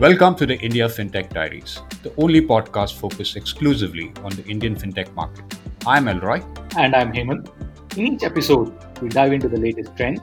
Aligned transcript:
Welcome 0.00 0.34
to 0.36 0.46
the 0.46 0.58
India 0.58 0.88
FinTech 0.88 1.28
Diaries, 1.28 1.82
the 2.02 2.10
only 2.16 2.40
podcast 2.40 2.94
focused 2.98 3.36
exclusively 3.36 4.14
on 4.24 4.30
the 4.30 4.42
Indian 4.46 4.74
FinTech 4.74 5.12
market. 5.14 5.44
I'm 5.86 6.08
Elroy. 6.08 6.40
And 6.74 6.96
I'm 6.96 7.12
Hemant. 7.12 7.50
In 7.98 8.14
each 8.14 8.22
episode, 8.22 8.72
we 9.02 9.10
dive 9.10 9.34
into 9.34 9.46
the 9.46 9.58
latest 9.58 9.94
trends, 9.98 10.22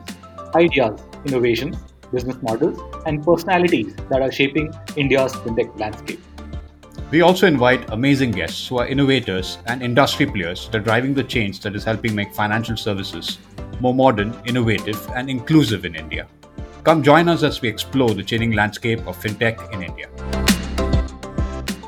ideas, 0.56 1.00
innovations, 1.26 1.78
business 2.12 2.42
models, 2.42 2.82
and 3.06 3.24
personalities 3.24 3.96
that 4.10 4.24
are 4.24 4.32
shaping 4.32 4.74
India's 4.96 5.34
FinTech 5.34 5.80
landscape. 5.80 6.22
We 7.12 7.22
also 7.22 7.46
invite 7.46 7.88
amazing 7.92 8.32
guests 8.32 8.68
who 8.68 8.80
are 8.80 8.88
innovators 8.88 9.60
and 9.68 9.84
industry 9.84 10.26
players 10.26 10.70
that 10.70 10.78
are 10.78 10.84
driving 10.84 11.14
the 11.14 11.24
change 11.24 11.60
that 11.60 11.76
is 11.76 11.84
helping 11.84 12.16
make 12.16 12.34
financial 12.34 12.78
services 12.78 13.38
more 13.80 13.94
modern, 13.94 14.36
innovative, 14.48 15.08
and 15.12 15.30
inclusive 15.30 15.86
in 15.86 15.94
India. 15.94 16.28
Come 16.88 17.04
join 17.04 17.28
us 17.28 17.44
as 17.44 17.62
we 17.62 17.68
explore 17.68 18.12
the 18.12 18.24
changing 18.24 18.54
landscape 18.54 19.06
of 19.06 19.18
fintech 19.22 19.74
in 19.74 19.84
India. 19.84 20.08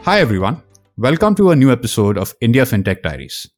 Hi, 0.03 0.19
everyone. 0.19 0.61
Welcome 0.97 1.35
to 1.35 1.51
a 1.51 1.55
new 1.55 1.71
episode 1.71 2.17
of 2.17 2.33
India 2.41 2.63
FinTech 2.63 3.01
Diaries. 3.01 3.49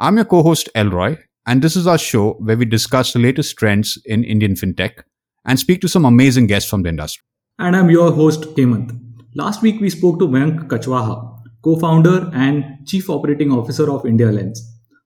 I'm 0.00 0.16
your 0.16 0.24
co 0.24 0.42
host, 0.42 0.68
Elroy, 0.74 1.18
and 1.46 1.62
this 1.62 1.76
is 1.76 1.86
our 1.86 1.98
show 1.98 2.32
where 2.40 2.56
we 2.56 2.64
discuss 2.64 3.12
the 3.12 3.20
latest 3.20 3.56
trends 3.56 3.96
in 4.06 4.24
Indian 4.24 4.54
fintech 4.56 5.04
and 5.44 5.56
speak 5.56 5.80
to 5.82 5.88
some 5.88 6.04
amazing 6.04 6.48
guests 6.48 6.68
from 6.68 6.82
the 6.82 6.88
industry. 6.88 7.22
And 7.60 7.76
I'm 7.76 7.88
your 7.88 8.10
host, 8.10 8.42
Hemant. 8.56 8.90
Last 9.36 9.62
week, 9.62 9.80
we 9.80 9.88
spoke 9.88 10.18
to 10.18 10.26
Mayank 10.26 10.66
Kachwaha, 10.66 11.44
co 11.62 11.76
founder 11.76 12.28
and 12.34 12.84
chief 12.88 13.08
operating 13.08 13.52
officer 13.52 13.88
of 13.88 14.02
IndiaLends. 14.02 14.58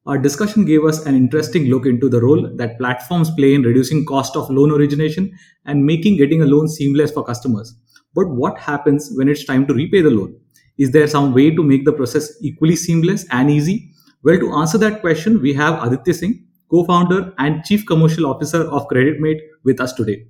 Our 0.06 0.19
discussion 0.19 0.65
gave 0.65 0.84
us 0.84 1.04
an 1.04 1.16
interesting 1.16 1.65
look 1.65 1.85
into 1.85 2.09
the 2.09 2.21
role 2.21 2.49
that 2.54 2.79
platforms 2.79 3.29
play 3.32 3.54
in 3.54 3.62
reducing 3.62 4.04
cost 4.07 4.37
of 4.37 4.48
loan 4.48 4.71
origination 4.71 5.37
and 5.65 5.85
making 5.85 6.16
getting 6.16 6.43
a 6.43 6.46
loan 6.46 6.68
seamless 6.68 7.10
for 7.10 7.24
customers. 7.24 7.74
But 8.15 8.29
what 8.29 8.57
happens 8.57 9.10
when 9.16 9.29
it's 9.29 9.45
time 9.45 9.66
to 9.66 9.74
repay 9.74 10.02
the 10.02 10.10
loan? 10.10 10.38
Is 10.79 10.93
there 10.93 11.09
some 11.09 11.35
way 11.35 11.51
to 11.51 11.60
make 11.60 11.85
the 11.85 11.93
process 11.93 12.32
equally 12.40 12.76
seamless 12.76 13.26
and 13.32 13.51
easy? 13.51 13.90
Well, 14.23 14.38
to 14.38 14.52
answer 14.52 14.79
that 14.79 15.01
question, 15.01 15.43
we 15.43 15.52
have 15.54 15.82
Aditya 15.82 16.15
Singh, 16.15 16.46
co-founder 16.70 17.35
and 17.38 17.65
chief 17.65 17.85
commercial 17.85 18.26
officer 18.26 18.63
of 18.63 18.87
CreditMate 18.87 19.41
with 19.65 19.80
us 19.80 19.93
today. 19.93 20.24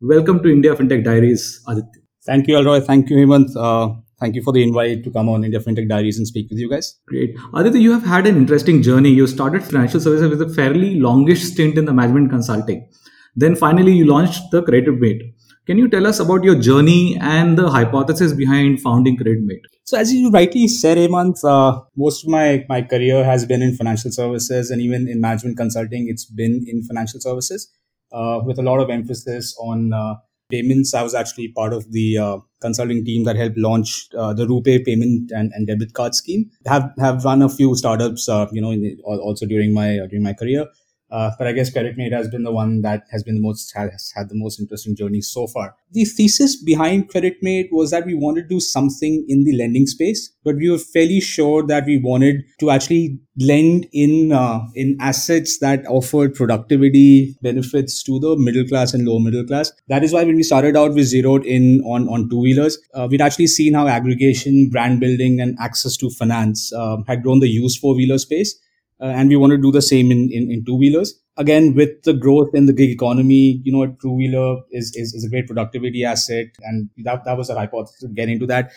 Welcome 0.00 0.40
to 0.44 0.48
India 0.48 0.72
FinTech 0.76 1.02
Diaries, 1.02 1.64
Aditya. 1.66 2.02
Thank 2.24 2.46
you, 2.46 2.58
Elroy. 2.58 2.78
Thank 2.78 3.10
you, 3.10 3.16
Hemant. 3.16 3.56
Uh, 3.56 4.00
thank 4.20 4.34
you 4.34 4.42
for 4.42 4.52
the 4.52 4.62
invite 4.62 5.04
to 5.04 5.10
come 5.10 5.28
on 5.28 5.44
India 5.44 5.60
FinTech 5.60 5.88
Diaries 5.88 6.18
and 6.18 6.26
speak 6.26 6.48
with 6.50 6.58
you 6.58 6.68
guys. 6.68 6.98
Great. 7.06 7.36
Aditya, 7.54 7.80
you 7.80 7.92
have 7.92 8.04
had 8.04 8.26
an 8.26 8.36
interesting 8.36 8.82
journey. 8.82 9.10
You 9.10 9.26
started 9.26 9.64
financial 9.64 10.00
services 10.00 10.28
with 10.30 10.42
a 10.42 10.52
fairly 10.54 10.98
longish 11.00 11.44
stint 11.44 11.78
in 11.78 11.84
the 11.84 11.92
management 11.92 12.30
consulting. 12.30 12.88
Then 13.34 13.54
finally, 13.54 13.92
you 13.92 14.06
launched 14.06 14.50
the 14.50 14.62
CreditMate. 14.62 15.34
Can 15.66 15.78
you 15.78 15.88
tell 15.88 16.06
us 16.06 16.20
about 16.20 16.44
your 16.44 16.58
journey 16.60 17.18
and 17.20 17.58
the 17.58 17.68
hypothesis 17.68 18.32
behind 18.32 18.80
founding 18.80 19.16
CreditMate? 19.16 19.62
So, 19.84 19.98
as 19.98 20.12
you 20.12 20.30
rightly 20.30 20.68
said, 20.68 20.96
Hemant, 20.96 21.44
uh, 21.44 21.82
most 21.96 22.24
of 22.24 22.30
my, 22.30 22.64
my 22.68 22.82
career 22.82 23.24
has 23.24 23.44
been 23.44 23.62
in 23.62 23.74
financial 23.74 24.12
services 24.12 24.70
and 24.70 24.80
even 24.80 25.08
in 25.08 25.20
management 25.20 25.56
consulting, 25.56 26.06
it's 26.08 26.24
been 26.24 26.64
in 26.68 26.84
financial 26.84 27.20
services 27.20 27.68
uh, 28.12 28.40
with 28.44 28.58
a 28.58 28.62
lot 28.62 28.78
of 28.78 28.90
emphasis 28.90 29.56
on 29.60 29.92
uh, 29.92 30.14
payments. 30.50 30.94
I 30.94 31.02
was 31.02 31.14
actually 31.14 31.48
part 31.48 31.72
of 31.72 31.90
the 31.92 32.18
uh, 32.18 32.38
consulting 32.60 33.04
team 33.04 33.24
that 33.24 33.36
helped 33.36 33.58
launch 33.58 34.08
uh, 34.16 34.32
the 34.32 34.46
RuPay 34.46 34.84
payment 34.84 35.30
and, 35.32 35.52
and 35.54 35.66
debit 35.66 35.94
card 35.94 36.14
scheme. 36.14 36.50
Have 36.66 36.92
have 36.98 37.24
run 37.24 37.42
a 37.42 37.48
few 37.48 37.74
startups, 37.74 38.28
uh, 38.28 38.46
you 38.52 38.60
know, 38.60 38.74
also 39.04 39.46
during 39.46 39.72
my 39.74 39.98
during 40.08 40.22
my 40.22 40.32
career. 40.32 40.66
Uh, 41.10 41.30
but 41.38 41.46
I 41.46 41.52
guess 41.52 41.72
CreditMate 41.72 42.12
has 42.12 42.28
been 42.28 42.42
the 42.42 42.52
one 42.52 42.82
that 42.82 43.04
has 43.10 43.22
been 43.22 43.36
the 43.36 43.40
most 43.40 43.72
has 43.76 44.12
had 44.14 44.28
the 44.28 44.34
most 44.34 44.58
interesting 44.58 44.96
journey 44.96 45.20
so 45.20 45.46
far. 45.46 45.74
The 45.92 46.04
thesis 46.04 46.60
behind 46.60 47.10
CreditMate 47.10 47.68
was 47.70 47.90
that 47.92 48.06
we 48.06 48.14
wanted 48.14 48.42
to 48.42 48.48
do 48.48 48.60
something 48.60 49.24
in 49.28 49.44
the 49.44 49.56
lending 49.56 49.86
space, 49.86 50.32
but 50.44 50.56
we 50.56 50.68
were 50.68 50.78
fairly 50.78 51.20
sure 51.20 51.64
that 51.66 51.86
we 51.86 51.98
wanted 51.98 52.44
to 52.60 52.70
actually 52.70 53.20
lend 53.38 53.86
in 53.92 54.32
uh, 54.32 54.60
in 54.74 54.96
assets 55.00 55.58
that 55.58 55.86
offered 55.86 56.34
productivity 56.34 57.36
benefits 57.40 58.02
to 58.02 58.18
the 58.18 58.36
middle 58.36 58.66
class 58.66 58.92
and 58.92 59.06
lower 59.06 59.20
middle 59.20 59.46
class. 59.46 59.72
That 59.88 60.02
is 60.02 60.12
why 60.12 60.24
when 60.24 60.36
we 60.36 60.42
started 60.42 60.76
out, 60.76 60.94
we 60.94 61.04
zeroed 61.04 61.44
in 61.46 61.82
on 61.82 62.08
on 62.08 62.28
two 62.28 62.40
wheelers. 62.40 62.78
Uh, 62.94 63.06
we'd 63.08 63.20
actually 63.20 63.46
seen 63.46 63.74
how 63.74 63.86
aggregation, 63.86 64.70
brand 64.70 64.98
building, 64.98 65.40
and 65.40 65.56
access 65.60 65.96
to 65.98 66.10
finance 66.10 66.72
uh, 66.72 66.96
had 67.06 67.22
grown 67.22 67.38
the 67.40 67.48
used 67.48 67.78
four 67.78 67.94
wheeler 67.94 68.18
space 68.18 68.58
uh, 69.00 69.06
and 69.06 69.28
we 69.28 69.36
want 69.36 69.50
to 69.50 69.58
do 69.58 69.70
the 69.70 69.82
same 69.82 70.10
in, 70.10 70.30
in, 70.32 70.50
in 70.50 70.64
two 70.64 70.76
wheelers. 70.76 71.20
Again, 71.36 71.74
with 71.74 72.02
the 72.04 72.14
growth 72.14 72.54
in 72.54 72.66
the 72.66 72.72
gig 72.72 72.90
economy, 72.90 73.60
you 73.62 73.72
know, 73.72 73.82
a 73.82 73.88
two 74.00 74.12
wheeler 74.12 74.62
is, 74.70 74.94
is, 74.96 75.12
is 75.12 75.24
a 75.24 75.28
great 75.28 75.46
productivity 75.46 76.04
asset. 76.04 76.46
And 76.62 76.88
that, 77.04 77.24
that 77.24 77.36
was 77.36 77.50
our 77.50 77.58
hypothesis 77.58 78.00
to 78.00 78.08
get 78.08 78.30
into 78.30 78.46
that. 78.46 78.72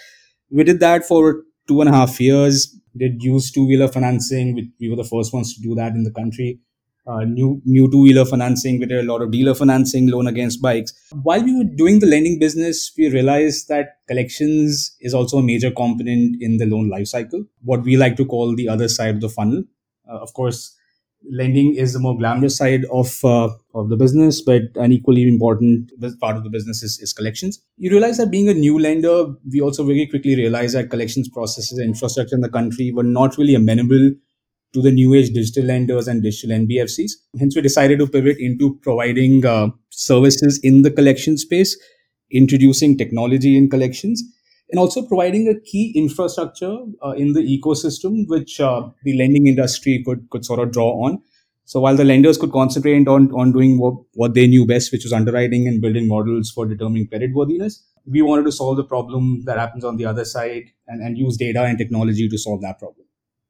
We 0.52 0.64
did 0.64 0.82
that 0.82 1.06
for 1.06 1.44
two 1.68 1.80
and 1.80 1.90
a 1.90 1.94
half 1.94 2.20
years, 2.20 2.76
did 2.98 3.24
use 3.24 3.52
two 3.52 3.66
wheeler 3.66 3.88
financing. 3.88 4.56
We, 4.56 4.72
we, 4.80 4.90
were 4.90 4.98
the 4.98 5.06
first 5.06 5.34
ones 5.34 5.56
to 5.56 5.62
do 5.62 5.76
that 5.76 5.94
in 5.94 6.04
the 6.04 6.12
country. 6.12 6.60
Uh, 7.08 7.24
new 7.24 7.62
new 7.66 7.90
two 7.90 8.02
wheeler 8.04 8.26
financing. 8.26 8.80
We 8.80 8.86
did 8.86 9.00
a 9.00 9.12
lot 9.12 9.22
of 9.22 9.32
dealer 9.32 9.56
financing, 9.56 10.10
loan 10.10 10.28
against 10.28 10.62
bikes. 10.62 10.94
While 11.24 11.44
we 11.44 11.56
were 11.58 11.64
doing 11.64 12.00
the 12.00 12.06
lending 12.08 12.40
business, 12.40 12.92
we 12.98 13.10
realized 13.10 13.68
that 13.70 13.98
collections 14.08 14.96
is 15.00 15.14
also 15.14 15.38
a 15.38 15.44
major 15.44 15.72
component 15.72 16.42
in 16.42 16.58
the 16.58 16.66
loan 16.66 16.90
life 16.90 17.08
cycle. 17.08 17.46
What 17.64 17.84
we 17.84 17.98
like 17.98 18.16
to 18.18 18.26
call 18.26 18.56
the 18.56 18.68
other 18.68 18.88
side 18.88 19.16
of 19.16 19.22
the 19.22 19.30
funnel. 19.30 19.64
Uh, 20.10 20.18
of 20.18 20.34
course, 20.34 20.76
lending 21.30 21.76
is 21.76 21.94
the 21.94 22.00
more 22.00 22.18
glamorous 22.18 22.58
side 22.58 22.86
of 22.92 23.24
uh, 23.24 23.50
of 23.74 23.90
the 23.90 23.98
business, 23.98 24.42
but 24.42 24.64
an 24.76 24.92
equally 24.92 25.28
important 25.28 25.92
part 26.20 26.38
of 26.38 26.44
the 26.44 26.50
business 26.50 26.82
is, 26.82 27.00
is 27.00 27.14
collections. 27.14 27.62
You 27.78 27.92
realize 27.92 28.18
that 28.18 28.32
being 28.32 28.50
a 28.50 28.54
new 28.54 28.80
lender, 28.80 29.26
we 29.52 29.62
also 29.62 29.84
very 29.84 30.08
quickly 30.08 30.36
realized 30.36 30.76
that 30.76 30.90
collections 30.90 31.30
processes 31.30 31.78
and 31.78 31.90
infrastructure 31.90 32.36
in 32.36 32.42
the 32.42 32.50
country 32.50 32.92
were 32.92 33.04
not 33.04 33.38
really 33.38 33.56
amenable 33.56 34.12
to 34.72 34.82
the 34.82 34.92
new 34.92 35.14
age 35.16 35.32
digital 35.34 35.66
lenders 35.66 36.08
and 36.08 36.22
digital 36.22 36.56
NBFCs. 36.56 37.12
Hence, 37.40 37.56
we 37.56 37.62
decided 37.62 38.00
to 38.00 38.08
pivot 38.08 38.38
into 38.40 38.76
providing 38.82 39.46
uh, 39.46 39.70
services 39.90 40.60
in 40.64 40.84
the 40.84 40.92
collection 40.92 41.38
space, 41.38 41.78
introducing 42.32 42.98
technology 42.98 43.58
in 43.58 43.70
collections 43.70 44.24
and 44.72 44.80
also 44.80 45.02
providing 45.02 45.48
a 45.48 45.60
key 45.60 45.92
infrastructure 45.96 46.78
uh, 47.04 47.12
in 47.12 47.34
the 47.34 47.42
ecosystem 47.42 48.28
which 48.28 48.60
uh, 48.60 48.88
the 49.04 49.18
lending 49.18 49.48
industry 49.48 50.04
could 50.06 50.30
could 50.30 50.46
sort 50.46 50.60
of 50.60 50.72
draw 50.72 50.92
on. 51.06 51.22
So 51.66 51.80
while 51.80 51.96
the 51.96 52.06
lenders 52.06 52.38
could 52.38 52.52
concentrate 52.52 53.08
on 53.08 53.32
on 53.32 53.52
doing 53.52 53.78
what, 53.80 53.96
what 54.14 54.34
they 54.34 54.48
knew 54.48 54.66
best, 54.66 54.92
which 54.92 55.04
was 55.04 55.14
underwriting 55.14 55.68
and 55.68 55.82
building 55.82 56.08
models 56.08 56.52
for 56.52 56.66
determining 56.66 57.08
credit 57.08 57.34
worthiness, 57.34 57.84
we 58.06 58.22
wanted 58.22 58.46
to 58.46 58.52
solve 58.52 58.78
the 58.78 58.84
problem 58.84 59.44
that 59.46 59.58
happens 59.58 59.84
on 59.84 59.98
the 59.98 60.06
other 60.06 60.26
side 60.26 60.64
and, 60.88 61.02
and 61.02 61.18
use 61.18 61.38
data 61.38 61.64
and 61.64 61.78
technology 61.78 62.28
to 62.28 62.38
solve 62.38 62.62
that 62.62 62.80
problem. 62.80 63.06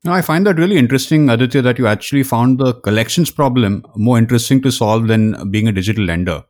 Now, 0.06 0.14
I 0.14 0.22
find 0.22 0.48
that 0.48 0.58
really 0.58 0.78
interesting, 0.78 1.30
Aditya, 1.30 1.62
that 1.64 1.78
you 1.78 1.86
actually 1.86 2.24
found 2.24 2.58
the 2.58 2.74
collections 2.74 3.32
problem 3.32 3.86
more 3.98 4.18
interesting 4.18 4.62
to 4.62 4.72
solve 4.72 5.08
than 5.08 5.52
being 5.52 5.68
a 5.68 5.74
digital 5.74 6.06
lender. 6.06 6.44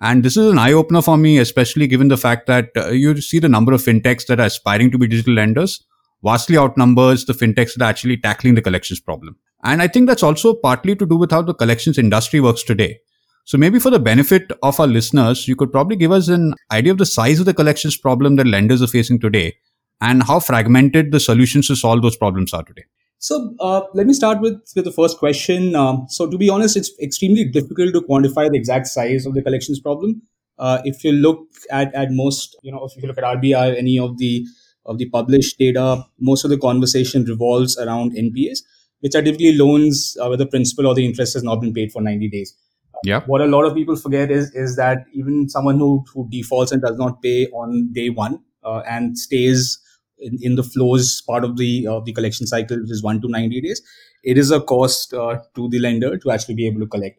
And 0.00 0.22
this 0.22 0.36
is 0.36 0.50
an 0.50 0.58
eye 0.58 0.72
opener 0.72 1.02
for 1.02 1.16
me, 1.16 1.38
especially 1.38 1.86
given 1.86 2.08
the 2.08 2.16
fact 2.16 2.46
that 2.46 2.70
uh, 2.76 2.88
you 2.88 3.20
see 3.20 3.38
the 3.38 3.48
number 3.48 3.72
of 3.72 3.82
fintechs 3.82 4.26
that 4.26 4.40
are 4.40 4.46
aspiring 4.46 4.90
to 4.92 4.98
be 4.98 5.06
digital 5.06 5.34
lenders 5.34 5.84
vastly 6.22 6.56
outnumbers 6.56 7.24
the 7.24 7.32
fintechs 7.32 7.74
that 7.74 7.82
are 7.82 7.90
actually 7.90 8.16
tackling 8.16 8.54
the 8.54 8.62
collections 8.62 9.00
problem. 9.00 9.36
And 9.64 9.82
I 9.82 9.88
think 9.88 10.06
that's 10.06 10.22
also 10.22 10.54
partly 10.54 10.96
to 10.96 11.06
do 11.06 11.16
with 11.16 11.30
how 11.30 11.42
the 11.42 11.54
collections 11.54 11.98
industry 11.98 12.40
works 12.40 12.62
today. 12.62 13.00
So 13.44 13.58
maybe 13.58 13.78
for 13.78 13.90
the 13.90 13.98
benefit 13.98 14.52
of 14.62 14.78
our 14.78 14.86
listeners, 14.86 15.48
you 15.48 15.56
could 15.56 15.72
probably 15.72 15.96
give 15.96 16.12
us 16.12 16.28
an 16.28 16.54
idea 16.70 16.92
of 16.92 16.98
the 16.98 17.06
size 17.06 17.40
of 17.40 17.46
the 17.46 17.54
collections 17.54 17.96
problem 17.96 18.36
that 18.36 18.46
lenders 18.46 18.82
are 18.82 18.86
facing 18.86 19.18
today 19.18 19.56
and 20.00 20.22
how 20.22 20.40
fragmented 20.40 21.12
the 21.12 21.20
solutions 21.20 21.66
to 21.66 21.76
solve 21.76 22.02
those 22.02 22.16
problems 22.16 22.54
are 22.54 22.62
today. 22.62 22.84
So 23.20 23.54
uh, 23.60 23.82
let 23.92 24.06
me 24.06 24.14
start 24.14 24.40
with, 24.40 24.62
with 24.74 24.86
the 24.86 24.92
first 24.92 25.18
question. 25.18 25.76
Um, 25.76 26.06
so 26.08 26.28
to 26.28 26.38
be 26.38 26.48
honest, 26.48 26.74
it's 26.74 26.90
extremely 27.02 27.44
difficult 27.44 27.92
to 27.92 28.00
quantify 28.00 28.50
the 28.50 28.56
exact 28.56 28.86
size 28.86 29.26
of 29.26 29.34
the 29.34 29.42
collections 29.42 29.78
problem. 29.78 30.22
Uh, 30.58 30.80
if 30.84 31.04
you 31.04 31.12
look 31.12 31.46
at, 31.70 31.94
at 31.94 32.10
most, 32.10 32.56
you 32.62 32.72
know, 32.72 32.82
if 32.84 33.00
you 33.00 33.06
look 33.06 33.18
at 33.18 33.24
RBI, 33.24 33.76
any 33.76 33.98
of 33.98 34.16
the 34.16 34.46
of 34.86 34.96
the 34.96 35.08
published 35.10 35.58
data, 35.58 36.02
most 36.18 36.44
of 36.44 36.50
the 36.50 36.56
conversation 36.56 37.24
revolves 37.24 37.78
around 37.78 38.12
NPAs, 38.12 38.60
which 39.00 39.14
are 39.14 39.20
typically 39.20 39.52
loans 39.52 40.16
uh, 40.18 40.26
where 40.28 40.38
the 40.38 40.46
principal 40.46 40.86
or 40.86 40.94
the 40.94 41.04
interest 41.04 41.34
has 41.34 41.42
not 41.42 41.60
been 41.60 41.74
paid 41.74 41.92
for 41.92 42.00
90 42.00 42.30
days. 42.30 42.56
Yeah. 43.04 43.20
What 43.26 43.42
a 43.42 43.46
lot 43.46 43.64
of 43.64 43.74
people 43.74 43.96
forget 43.96 44.30
is 44.30 44.50
is 44.54 44.76
that 44.76 45.04
even 45.12 45.50
someone 45.50 45.78
who, 45.78 46.04
who 46.14 46.26
defaults 46.30 46.72
and 46.72 46.80
does 46.80 46.96
not 46.96 47.22
pay 47.22 47.46
on 47.48 47.92
day 47.92 48.08
one 48.08 48.40
uh, 48.64 48.80
and 48.88 49.18
stays 49.18 49.78
in, 50.20 50.38
in 50.40 50.56
the 50.56 50.62
flows 50.62 51.22
part 51.22 51.44
of 51.44 51.56
the 51.56 51.86
the 52.04 52.12
collection 52.12 52.46
cycle, 52.46 52.80
which 52.80 52.90
is 52.90 53.02
one 53.02 53.20
to 53.20 53.28
ninety 53.28 53.60
days, 53.60 53.82
it 54.22 54.38
is 54.38 54.50
a 54.50 54.60
cost 54.60 55.14
uh, 55.14 55.38
to 55.54 55.68
the 55.68 55.78
lender 55.78 56.16
to 56.18 56.30
actually 56.30 56.54
be 56.54 56.66
able 56.66 56.80
to 56.80 56.86
collect. 56.86 57.18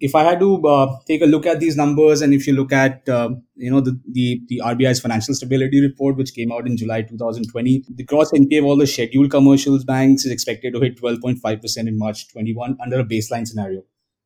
If 0.00 0.14
I 0.14 0.24
had 0.24 0.40
to 0.40 0.66
uh, 0.66 0.96
take 1.06 1.22
a 1.22 1.26
look 1.26 1.46
at 1.46 1.60
these 1.60 1.76
numbers, 1.76 2.20
and 2.20 2.34
if 2.34 2.46
you 2.46 2.52
look 2.52 2.72
at 2.72 3.08
uh, 3.08 3.30
you 3.54 3.70
know 3.70 3.80
the, 3.80 3.98
the 4.10 4.40
the 4.48 4.60
RBI's 4.64 5.00
financial 5.00 5.34
stability 5.34 5.80
report, 5.80 6.16
which 6.16 6.34
came 6.34 6.52
out 6.52 6.66
in 6.66 6.76
July 6.76 7.02
2020, 7.02 7.84
the 7.94 8.04
gross 8.04 8.32
NPA 8.32 8.58
of 8.58 8.64
all 8.64 8.76
the 8.76 8.86
scheduled 8.86 9.30
commercials 9.30 9.84
banks 9.84 10.24
is 10.24 10.32
expected 10.32 10.74
to 10.74 10.80
hit 10.80 11.00
12.5 11.00 11.62
percent 11.62 11.88
in 11.88 11.96
March 11.96 12.28
21 12.32 12.76
under 12.82 13.00
a 13.00 13.04
baseline 13.04 13.46
scenario. 13.46 13.82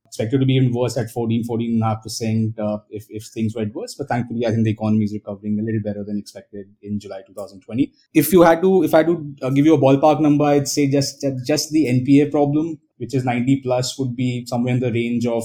Expected 0.08 0.40
to 0.40 0.46
be 0.46 0.54
even 0.54 0.72
worse 0.72 0.96
at 0.96 1.10
14, 1.10 1.44
14.5% 1.48 2.58
uh, 2.58 2.78
if, 2.90 3.06
if 3.08 3.26
things 3.26 3.54
were 3.54 3.66
worse. 3.72 3.94
But 3.94 4.08
thankfully, 4.08 4.46
I 4.46 4.50
think 4.50 4.64
the 4.64 4.72
economy 4.72 5.04
is 5.04 5.12
recovering 5.12 5.58
a 5.58 5.62
little 5.62 5.80
better 5.82 6.04
than 6.04 6.18
expected 6.18 6.66
in 6.82 6.98
July 6.98 7.22
2020. 7.26 7.92
If 8.14 8.32
you 8.32 8.42
had 8.42 8.60
to, 8.62 8.82
if 8.82 8.94
I 8.94 8.98
had 8.98 9.06
to 9.06 9.34
uh, 9.42 9.50
give 9.50 9.66
you 9.66 9.74
a 9.74 9.78
ballpark 9.78 10.20
number, 10.20 10.44
I'd 10.44 10.68
say 10.68 10.90
just, 10.90 11.24
just 11.46 11.70
the 11.70 11.86
NPA 11.86 12.30
problem, 12.30 12.78
which 12.96 13.14
is 13.14 13.24
90 13.24 13.60
plus, 13.62 13.98
would 13.98 14.16
be 14.16 14.44
somewhere 14.46 14.74
in 14.74 14.80
the 14.80 14.92
range 14.92 15.26
of 15.26 15.44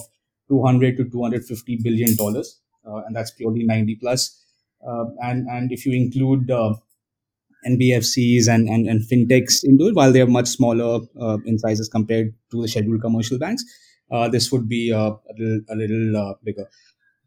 200 0.49 0.97
to 0.97 1.09
250 1.09 1.79
billion 1.83 2.15
dollars, 2.15 2.59
uh, 2.87 3.01
and 3.05 3.15
that's 3.15 3.31
purely 3.31 3.63
90 3.63 3.95
plus. 3.95 4.39
Uh, 4.85 5.05
and 5.21 5.47
and 5.47 5.71
if 5.71 5.85
you 5.85 5.93
include 5.93 6.51
uh, 6.51 6.73
NBFCs 7.65 8.47
and, 8.49 8.67
and, 8.67 8.87
and 8.87 9.01
fintechs 9.01 9.63
into 9.63 9.87
it, 9.87 9.95
while 9.95 10.11
they 10.11 10.21
are 10.21 10.27
much 10.27 10.47
smaller 10.47 10.99
uh, 11.19 11.37
in 11.45 11.57
sizes 11.57 11.87
compared 11.87 12.33
to 12.51 12.61
the 12.61 12.67
scheduled 12.67 13.01
commercial 13.01 13.39
banks, 13.39 13.63
this 14.31 14.51
would 14.51 14.69
be 14.69 14.91
uh, 14.93 15.11
a 15.11 15.33
little, 15.37 15.61
a 15.69 15.75
little 15.75 16.35
bigger. 16.43 16.67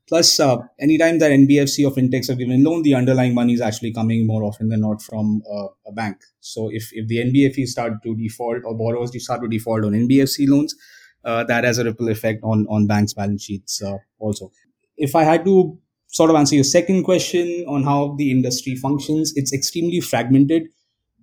Plus, 0.08 0.38
anytime 0.80 1.18
that 1.18 1.32
NBFC 1.32 1.84
or 1.84 1.90
fintechs 1.90 2.30
are 2.30 2.36
given 2.36 2.62
loan, 2.62 2.82
the 2.82 2.94
underlying 2.94 3.34
money 3.34 3.54
is 3.54 3.60
actually 3.60 3.92
coming 3.92 4.24
more 4.24 4.44
often 4.44 4.68
than 4.68 4.80
not 4.80 5.02
from 5.02 5.42
a 5.84 5.92
bank. 5.92 6.18
So 6.40 6.70
if, 6.72 6.90
if 6.92 7.08
the 7.08 7.18
NBFC 7.18 7.66
start 7.66 7.94
to 8.04 8.14
default 8.14 8.62
or 8.64 8.76
borrowers 8.78 9.10
start 9.24 9.42
to 9.42 9.48
default 9.48 9.84
on 9.84 9.92
NBFC 9.92 10.48
loans, 10.48 10.76
uh, 11.26 11.42
that 11.44 11.64
has 11.64 11.78
a 11.78 11.84
ripple 11.84 12.08
effect 12.08 12.40
on 12.44 12.66
on 12.68 12.86
banks' 12.86 13.12
balance 13.12 13.42
sheets 13.42 13.82
uh, 13.82 13.96
also. 14.18 14.52
If 14.96 15.16
I 15.16 15.24
had 15.24 15.44
to 15.44 15.76
sort 16.06 16.30
of 16.30 16.36
answer 16.36 16.54
your 16.54 16.64
second 16.64 17.02
question 17.02 17.64
on 17.68 17.82
how 17.82 18.14
the 18.16 18.30
industry 18.30 18.76
functions, 18.76 19.32
it's 19.34 19.52
extremely 19.52 20.00
fragmented. 20.00 20.68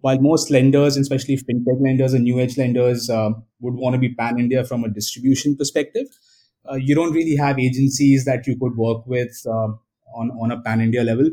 While 0.03 0.19
most 0.19 0.51
lenders, 0.51 0.97
especially 0.97 1.37
fintech 1.37 1.81
lenders 1.81 2.13
and 2.13 2.25
new 2.25 2.39
age 2.39 2.57
lenders, 2.57 3.09
uh, 3.09 3.31
would 3.61 3.75
want 3.75 3.95
to 3.95 3.99
be 3.99 4.13
pan 4.13 4.39
India 4.39 4.63
from 4.65 4.83
a 4.83 4.89
distribution 4.89 5.55
perspective, 5.55 6.07
uh, 6.69 6.75
you 6.75 6.95
don't 6.95 7.13
really 7.13 7.35
have 7.35 7.59
agencies 7.59 8.25
that 8.25 8.47
you 8.47 8.57
could 8.59 8.75
work 8.77 9.05
with 9.07 9.41
uh, 9.47 9.69
on 10.21 10.31
on 10.41 10.51
a 10.51 10.61
pan 10.61 10.81
India 10.81 11.03
level. 11.03 11.29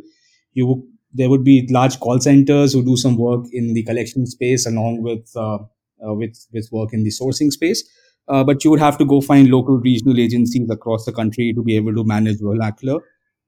You 0.53 0.89
there 1.13 1.29
would 1.29 1.45
be 1.45 1.67
large 1.71 1.99
call 2.01 2.21
centers 2.21 2.73
who 2.73 2.85
do 2.85 2.97
some 2.97 3.17
work 3.17 3.47
in 3.53 3.75
the 3.75 3.83
collection 3.83 4.27
space 4.27 4.67
along 4.67 5.03
with 5.03 5.31
uh, 5.37 5.59
with 6.01 6.47
with 6.53 6.69
work 6.73 6.93
in 6.93 7.03
the 7.05 7.11
sourcing 7.11 7.51
space 7.51 7.83
uh, 8.29 8.45
but 8.45 8.65
you 8.65 8.71
would 8.71 8.81
have 8.81 8.97
to 8.99 9.05
go 9.05 9.21
find 9.21 9.49
local 9.51 9.79
regional 9.79 10.19
agencies 10.21 10.71
across 10.71 11.05
the 11.05 11.13
country 11.13 11.53
to 11.55 11.63
be 11.63 11.77
able 11.77 11.95
to 11.95 12.05
manage 12.05 12.39
vernacular 12.41 13.01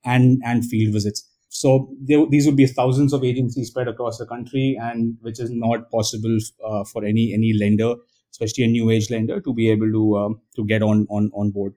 and 0.04 0.42
and 0.44 0.64
field 0.64 0.92
visits. 0.92 1.28
So 1.60 1.70
these 2.02 2.46
would 2.46 2.56
be 2.56 2.66
thousands 2.66 3.12
of 3.12 3.24
agencies 3.30 3.68
spread 3.68 3.88
across 3.88 4.18
the 4.18 4.26
country, 4.26 4.78
and 4.80 5.16
which 5.20 5.38
is 5.38 5.50
not 5.50 5.90
possible 5.90 6.38
uh, 6.64 6.84
for 6.92 7.04
any 7.04 7.24
any 7.34 7.52
lender, 7.62 7.94
especially 8.30 8.64
a 8.64 8.68
new 8.68 8.90
age 8.90 9.10
lender, 9.10 9.40
to 9.48 9.54
be 9.60 9.70
able 9.70 9.92
to 9.98 10.04
um, 10.18 10.40
to 10.56 10.64
get 10.72 10.82
on 10.82 11.06
on 11.18 11.30
on 11.34 11.50
board. 11.50 11.74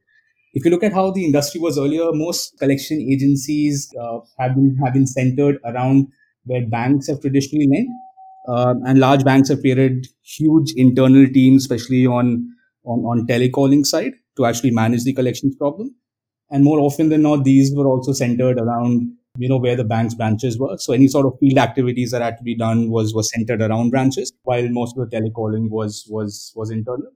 If 0.54 0.66
you 0.66 0.72
look 0.72 0.83
at 0.83 0.94
how 0.94 1.12
the 1.12 1.25
industry 1.25 1.60
was 1.60 1.77
earlier, 1.77 2.12
most 2.13 2.57
collection 2.60 3.01
agencies 3.16 3.94
uh, 4.01 4.19
have 4.39 4.56
been 4.56 4.77
have 4.83 4.94
been 4.94 5.07
centered 5.07 5.60
around 5.66 6.07
where 6.45 6.66
banks 6.66 7.07
have 7.10 7.19
traditionally 7.22 7.68
lent, 7.74 7.89
uh, 8.48 8.75
and 8.88 9.00
large 9.00 9.24
banks 9.25 9.50
have 9.50 9.60
created 9.62 10.07
huge 10.38 10.74
internal 10.77 11.27
teams, 11.27 11.63
especially 11.63 12.06
on 12.07 12.31
on, 12.86 13.00
on 13.12 13.27
telecalling 13.27 13.86
side 13.86 14.13
to 14.38 14.45
actually 14.45 14.72
manage 14.72 15.04
the 15.04 15.13
collections 15.13 15.56
problem. 15.56 15.94
And 16.51 16.63
more 16.63 16.80
often 16.80 17.10
than 17.10 17.24
not, 17.24 17.44
these 17.44 17.74
were 17.75 17.88
also 17.88 18.13
centered 18.13 18.60
around, 18.60 19.12
you 19.37 19.49
know, 19.49 19.57
where 19.57 19.75
the 19.75 19.83
bank's 19.83 20.13
branches 20.15 20.57
were. 20.57 20.77
So 20.77 20.93
any 20.93 21.07
sort 21.07 21.25
of 21.25 21.37
field 21.39 21.57
activities 21.57 22.11
that 22.11 22.21
had 22.21 22.37
to 22.37 22.43
be 22.43 22.55
done 22.55 22.89
was, 22.89 23.13
was 23.13 23.31
centered 23.31 23.61
around 23.61 23.91
branches, 23.91 24.31
while 24.43 24.67
most 24.69 24.97
of 24.97 25.09
the 25.09 25.15
telecalling 25.15 25.69
was, 25.69 26.07
was, 26.09 26.53
was 26.55 26.71
internal. 26.71 27.11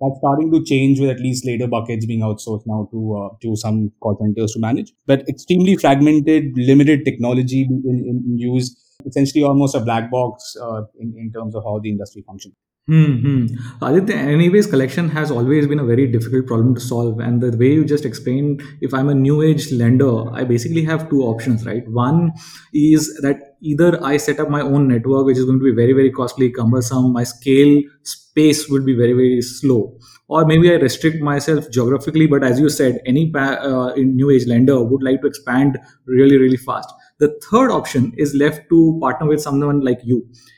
That's 0.00 0.18
starting 0.18 0.50
to 0.52 0.64
change 0.64 0.98
with 0.98 1.10
at 1.10 1.20
least 1.20 1.46
later 1.46 1.68
buckets 1.68 2.06
being 2.06 2.20
outsourced 2.20 2.64
now 2.66 2.88
to, 2.90 3.16
uh, 3.16 3.36
to 3.42 3.54
some 3.54 3.92
call 4.00 4.18
centers 4.20 4.52
to 4.52 4.58
manage, 4.58 4.92
but 5.06 5.28
extremely 5.28 5.76
fragmented, 5.76 6.52
limited 6.56 7.04
technology 7.04 7.62
in, 7.62 7.82
in, 7.84 8.38
use, 8.38 8.76
essentially 9.06 9.44
almost 9.44 9.76
a 9.76 9.80
black 9.80 10.10
box, 10.10 10.56
uh, 10.60 10.82
in, 10.98 11.14
in 11.16 11.30
terms 11.32 11.54
of 11.54 11.62
how 11.62 11.78
the 11.78 11.88
industry 11.88 12.24
functions. 12.26 12.54
Hmm. 12.88 13.46
Aditya, 13.80 14.16
anyways, 14.16 14.66
collection 14.66 15.08
has 15.10 15.30
always 15.30 15.68
been 15.68 15.78
a 15.78 15.84
very 15.84 16.08
difficult 16.08 16.48
problem 16.48 16.74
to 16.74 16.80
solve. 16.80 17.20
And 17.20 17.40
the 17.40 17.56
way 17.56 17.74
you 17.74 17.84
just 17.84 18.04
explained, 18.04 18.60
if 18.80 18.92
I'm 18.92 19.08
a 19.08 19.14
new 19.14 19.40
age 19.40 19.70
lender, 19.70 20.28
I 20.34 20.42
basically 20.42 20.82
have 20.84 21.08
two 21.08 21.22
options, 21.22 21.64
right? 21.64 21.88
One 21.88 22.32
is 22.74 23.20
that 23.22 23.56
either 23.60 24.04
I 24.04 24.16
set 24.16 24.40
up 24.40 24.50
my 24.50 24.62
own 24.62 24.88
network, 24.88 25.26
which 25.26 25.38
is 25.38 25.44
going 25.44 25.60
to 25.60 25.64
be 25.64 25.70
very, 25.70 25.92
very 25.92 26.10
costly, 26.10 26.50
cumbersome. 26.50 27.12
My 27.12 27.22
scale 27.22 27.82
space 28.02 28.68
would 28.68 28.84
be 28.84 28.96
very, 28.96 29.12
very 29.12 29.42
slow. 29.42 29.96
Or 30.26 30.44
maybe 30.44 30.72
I 30.72 30.74
restrict 30.74 31.22
myself 31.22 31.70
geographically. 31.70 32.26
But 32.26 32.42
as 32.42 32.58
you 32.58 32.68
said, 32.68 33.00
any 33.06 33.32
uh, 33.32 33.92
new 33.94 34.28
age 34.30 34.48
lender 34.48 34.82
would 34.82 35.04
like 35.04 35.20
to 35.20 35.28
expand 35.28 35.78
really, 36.06 36.36
really 36.36 36.56
fast. 36.56 36.92
The 37.22 37.28
third 37.48 37.70
option 37.70 38.12
is 38.16 38.34
left 38.34 38.68
to 38.70 38.98
partner 39.00 39.28
with 39.28 39.40
someone 39.40 39.80
like 39.88 40.00
you. 40.02 40.16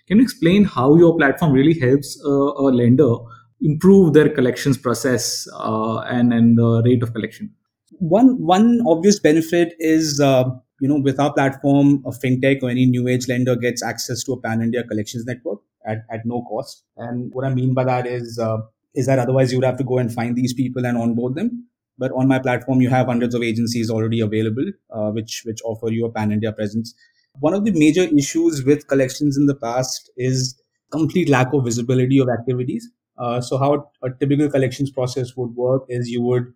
Can 0.08 0.16
you 0.18 0.22
explain 0.22 0.64
how 0.64 0.96
your 0.96 1.14
platform 1.16 1.52
really 1.52 1.78
helps 1.78 2.18
uh, 2.24 2.30
a 2.30 2.72
lender 2.80 3.16
improve 3.60 4.14
their 4.14 4.30
collections 4.30 4.78
process 4.78 5.46
uh, 5.58 5.98
and, 6.16 6.32
and 6.32 6.56
the 6.56 6.82
rate 6.86 7.02
of 7.02 7.12
collection? 7.12 7.50
One 7.98 8.30
one 8.52 8.80
obvious 8.86 9.20
benefit 9.20 9.74
is 9.78 10.20
uh, 10.20 10.44
you 10.80 10.88
know 10.88 11.00
with 11.08 11.20
our 11.20 11.34
platform, 11.34 12.02
a 12.06 12.12
fintech 12.22 12.62
or 12.62 12.70
any 12.70 12.86
new 12.86 13.08
age 13.08 13.28
lender 13.28 13.56
gets 13.56 13.82
access 13.82 14.24
to 14.24 14.32
a 14.32 14.40
pan 14.40 14.62
India 14.62 14.84
collections 14.84 15.26
network 15.26 15.60
at, 15.86 15.98
at 16.10 16.24
no 16.24 16.42
cost. 16.48 16.82
And 16.96 17.30
what 17.34 17.44
I 17.44 17.54
mean 17.54 17.74
by 17.74 17.84
that 17.84 18.06
is 18.06 18.38
uh, 18.38 18.58
is 18.94 19.06
that 19.06 19.18
otherwise 19.18 19.52
you 19.52 19.58
would 19.58 19.66
have 19.66 19.78
to 19.78 19.84
go 19.84 19.98
and 19.98 20.12
find 20.12 20.34
these 20.34 20.54
people 20.54 20.86
and 20.86 20.96
onboard 20.96 21.34
them. 21.34 21.66
But 21.98 22.12
on 22.12 22.28
my 22.28 22.38
platform, 22.38 22.80
you 22.80 22.90
have 22.90 23.06
hundreds 23.06 23.34
of 23.34 23.42
agencies 23.42 23.90
already 23.90 24.20
available, 24.20 24.66
uh, 24.90 25.10
which 25.10 25.42
which 25.44 25.60
offer 25.64 25.90
you 25.90 26.06
a 26.06 26.10
pan 26.10 26.32
India 26.32 26.52
presence. 26.52 26.94
One 27.40 27.54
of 27.54 27.64
the 27.64 27.72
major 27.72 28.02
issues 28.02 28.64
with 28.64 28.86
collections 28.88 29.36
in 29.36 29.46
the 29.46 29.54
past 29.54 30.10
is 30.16 30.60
complete 30.90 31.28
lack 31.28 31.52
of 31.52 31.64
visibility 31.64 32.18
of 32.18 32.28
activities. 32.28 32.88
Uh, 33.18 33.40
so 33.40 33.58
how 33.58 33.90
a 34.02 34.10
typical 34.10 34.50
collections 34.50 34.90
process 34.90 35.36
would 35.36 35.54
work 35.54 35.84
is 35.88 36.08
you 36.08 36.22
would 36.22 36.52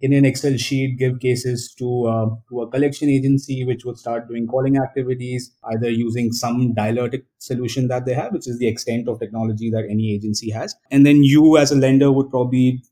in 0.00 0.12
an 0.12 0.24
Excel 0.24 0.56
sheet 0.56 0.98
give 0.98 1.20
cases 1.20 1.74
to 1.78 2.06
uh, 2.06 2.26
to 2.48 2.60
a 2.62 2.70
collection 2.70 3.08
agency, 3.08 3.64
which 3.64 3.84
would 3.84 3.98
start 3.98 4.28
doing 4.28 4.46
calling 4.46 4.76
activities, 4.76 5.52
either 5.72 5.90
using 5.90 6.32
some 6.32 6.74
dialer 6.74 7.22
solution 7.38 7.88
that 7.88 8.04
they 8.04 8.14
have, 8.14 8.32
which 8.32 8.46
is 8.46 8.58
the 8.58 8.68
extent 8.68 9.08
of 9.08 9.18
technology 9.18 9.70
that 9.70 9.86
any 9.90 10.14
agency 10.14 10.50
has, 10.50 10.74
and 10.90 11.06
then 11.06 11.22
you 11.22 11.56
as 11.56 11.72
a 11.72 11.76
lender 11.76 12.12
would 12.12 12.30
probably 12.30 12.82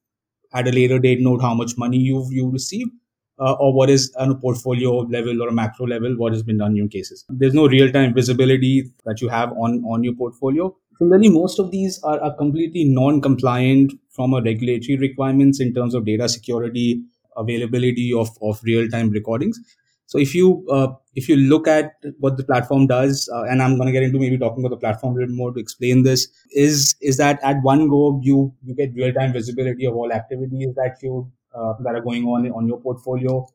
at 0.55 0.69
a 0.69 0.73
later 0.73 0.99
date 0.99 1.21
note 1.21 1.43
how 1.43 1.55
much 1.55 1.77
money 1.77 1.99
you've 1.99 2.33
you 2.33 2.51
received 2.51 2.91
uh, 3.39 3.53
or 3.55 3.73
what 3.75 3.91
is 3.91 4.15
on 4.19 4.31
a 4.31 4.35
portfolio 4.35 4.99
level 5.17 5.43
or 5.43 5.49
a 5.49 5.53
macro 5.53 5.87
level 5.87 6.17
what 6.17 6.33
has 6.33 6.43
been 6.43 6.59
done 6.59 6.71
in 6.71 6.77
your 6.77 6.89
cases. 6.89 7.25
There's 7.29 7.55
no 7.55 7.67
real-time 7.67 8.15
visibility 8.15 8.91
that 9.05 9.21
you 9.21 9.29
have 9.29 9.53
on 9.53 9.83
on 9.85 10.05
your 10.05 10.15
portfolio. 10.15 10.75
Similarly 10.99 11.29
most 11.29 11.59
of 11.59 11.71
these 11.71 12.01
are, 12.05 12.21
are 12.21 12.37
completely 12.37 12.85
non-compliant 12.85 13.95
from 14.11 14.33
a 14.33 14.41
regulatory 14.41 14.97
requirements 14.97 15.61
in 15.61 15.75
terms 15.75 15.95
of 15.95 16.05
data 16.05 16.29
security 16.29 17.03
availability 17.37 18.13
of, 18.13 18.29
of 18.43 18.61
real-time 18.63 19.11
recordings. 19.11 19.59
So 20.07 20.19
if 20.19 20.35
you 20.35 20.65
uh, 20.71 20.89
if 21.15 21.29
you 21.29 21.37
look 21.37 21.69
at 21.69 21.93
what 22.19 22.37
the 22.37 22.45
platform 22.45 22.87
does, 22.87 23.29
uh, 23.33 23.43
and 23.45 23.63
I'm 23.63 23.77
going 23.77 23.87
to 23.87 23.93
get 23.93 24.03
into 24.03 24.19
maybe 24.19 24.39
talking 24.39 24.65
about 24.65 24.75
the 24.75 24.81
platform 24.81 25.17
a 25.17 25.21
little 25.21 25.35
more 25.35 25.53
to 25.53 25.61
explain 25.61 26.03
this, 26.03 26.29
is 26.53 26.95
is 27.01 27.17
that 27.19 27.39
at 27.43 27.57
one 27.63 27.89
go 27.89 28.21
you 28.23 28.53
you 28.65 28.75
get 28.75 28.95
real 28.95 29.13
time 29.13 29.33
visibility 29.33 29.87
of 29.87 29.95
all 29.95 30.13
activities 30.13 30.75
that 30.77 30.97
you 31.03 31.31
uh, 31.55 31.75
that 31.85 31.95
are 31.95 32.01
going 32.01 32.25
on 32.25 32.51
on 32.51 32.67
your 32.67 32.81
portfolio. 32.81 33.47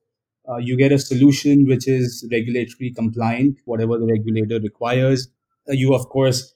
Uh, 0.49 0.57
you 0.57 0.75
get 0.77 0.91
a 0.91 0.97
solution 0.97 1.67
which 1.67 1.87
is 1.87 2.27
regulatory 2.31 2.91
compliant, 2.91 3.57
whatever 3.65 3.97
the 3.99 4.05
regulator 4.05 4.59
requires. 4.59 5.27
Uh, 5.69 5.73
you 5.73 5.93
of 5.93 6.07
course 6.09 6.53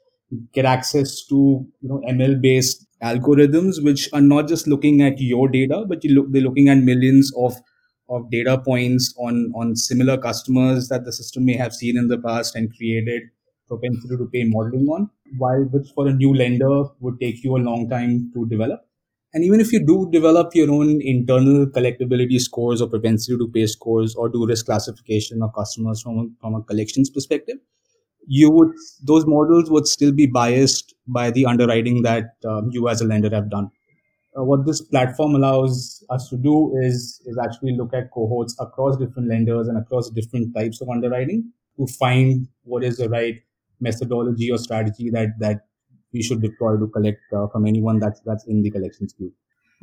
get 0.53 0.65
access 0.65 1.25
to 1.25 1.65
you 1.81 1.89
know 1.89 2.01
ML 2.07 2.41
based 2.41 2.85
algorithms 3.03 3.83
which 3.83 4.09
are 4.13 4.21
not 4.21 4.47
just 4.47 4.67
looking 4.67 5.01
at 5.01 5.19
your 5.19 5.47
data, 5.47 5.85
but 5.87 6.03
you 6.03 6.13
look 6.15 6.31
they're 6.31 6.41
looking 6.41 6.69
at 6.69 6.77
millions 6.77 7.31
of 7.37 7.55
of 8.09 8.29
data 8.29 8.57
points 8.57 9.13
on 9.17 9.51
on 9.55 9.75
similar 9.75 10.17
customers 10.17 10.87
that 10.89 11.05
the 11.05 11.11
system 11.11 11.45
may 11.45 11.55
have 11.55 11.73
seen 11.73 11.97
in 11.97 12.07
the 12.07 12.17
past 12.17 12.55
and 12.55 12.75
created 12.75 13.23
propensity 13.67 14.17
to 14.17 14.29
pay 14.33 14.43
modeling 14.45 14.87
on 14.87 15.09
while 15.37 15.63
which 15.71 15.87
for 15.95 16.07
a 16.07 16.13
new 16.13 16.33
lender 16.35 16.83
would 16.99 17.19
take 17.19 17.43
you 17.43 17.55
a 17.57 17.65
long 17.69 17.89
time 17.89 18.31
to 18.33 18.45
develop. 18.47 18.81
And 19.33 19.43
even 19.43 19.59
if 19.59 19.71
you 19.73 19.83
do 19.83 20.09
develop 20.11 20.53
your 20.53 20.69
own 20.71 21.01
internal 21.01 21.65
collectability 21.65 22.39
scores 22.39 22.81
or 22.81 22.87
propensity 22.87 23.35
to 23.37 23.47
pay 23.51 23.65
scores 23.65 24.13
or 24.13 24.29
do 24.29 24.45
risk 24.45 24.67
classification 24.67 25.41
of 25.41 25.55
customers 25.55 26.03
from 26.03 26.19
a, 26.19 26.25
from 26.39 26.53
a 26.53 26.61
collections 26.61 27.09
perspective 27.09 27.57
you 28.27 28.49
would 28.49 28.69
those 29.01 29.25
models 29.25 29.69
would 29.69 29.87
still 29.87 30.11
be 30.11 30.25
biased 30.25 30.93
by 31.07 31.29
the 31.31 31.45
underwriting 31.45 32.03
that 32.03 32.35
um, 32.45 32.69
you 32.71 32.87
as 32.87 33.01
a 33.01 33.05
lender 33.05 33.29
have 33.29 33.49
done 33.49 33.69
uh, 34.37 34.43
what 34.43 34.65
this 34.65 34.81
platform 34.81 35.35
allows 35.35 36.03
us 36.09 36.29
to 36.29 36.37
do 36.37 36.75
is 36.81 37.21
is 37.25 37.37
actually 37.43 37.75
look 37.75 37.93
at 37.93 38.11
cohorts 38.11 38.55
across 38.59 38.97
different 38.97 39.29
lenders 39.29 39.67
and 39.67 39.77
across 39.77 40.09
different 40.09 40.53
types 40.55 40.81
of 40.81 40.89
underwriting 40.89 41.51
to 41.77 41.87
find 41.87 42.47
what 42.63 42.83
is 42.83 42.97
the 42.97 43.09
right 43.09 43.41
methodology 43.79 44.51
or 44.51 44.57
strategy 44.57 45.09
that 45.09 45.29
that 45.39 45.61
we 46.13 46.21
should 46.21 46.41
deploy 46.41 46.77
to 46.77 46.87
collect 46.87 47.21
uh, 47.33 47.47
from 47.47 47.65
anyone 47.65 47.99
that's 47.99 48.21
that's 48.21 48.45
in 48.45 48.61
the 48.61 48.69
collections 48.69 49.13
queue. 49.13 49.33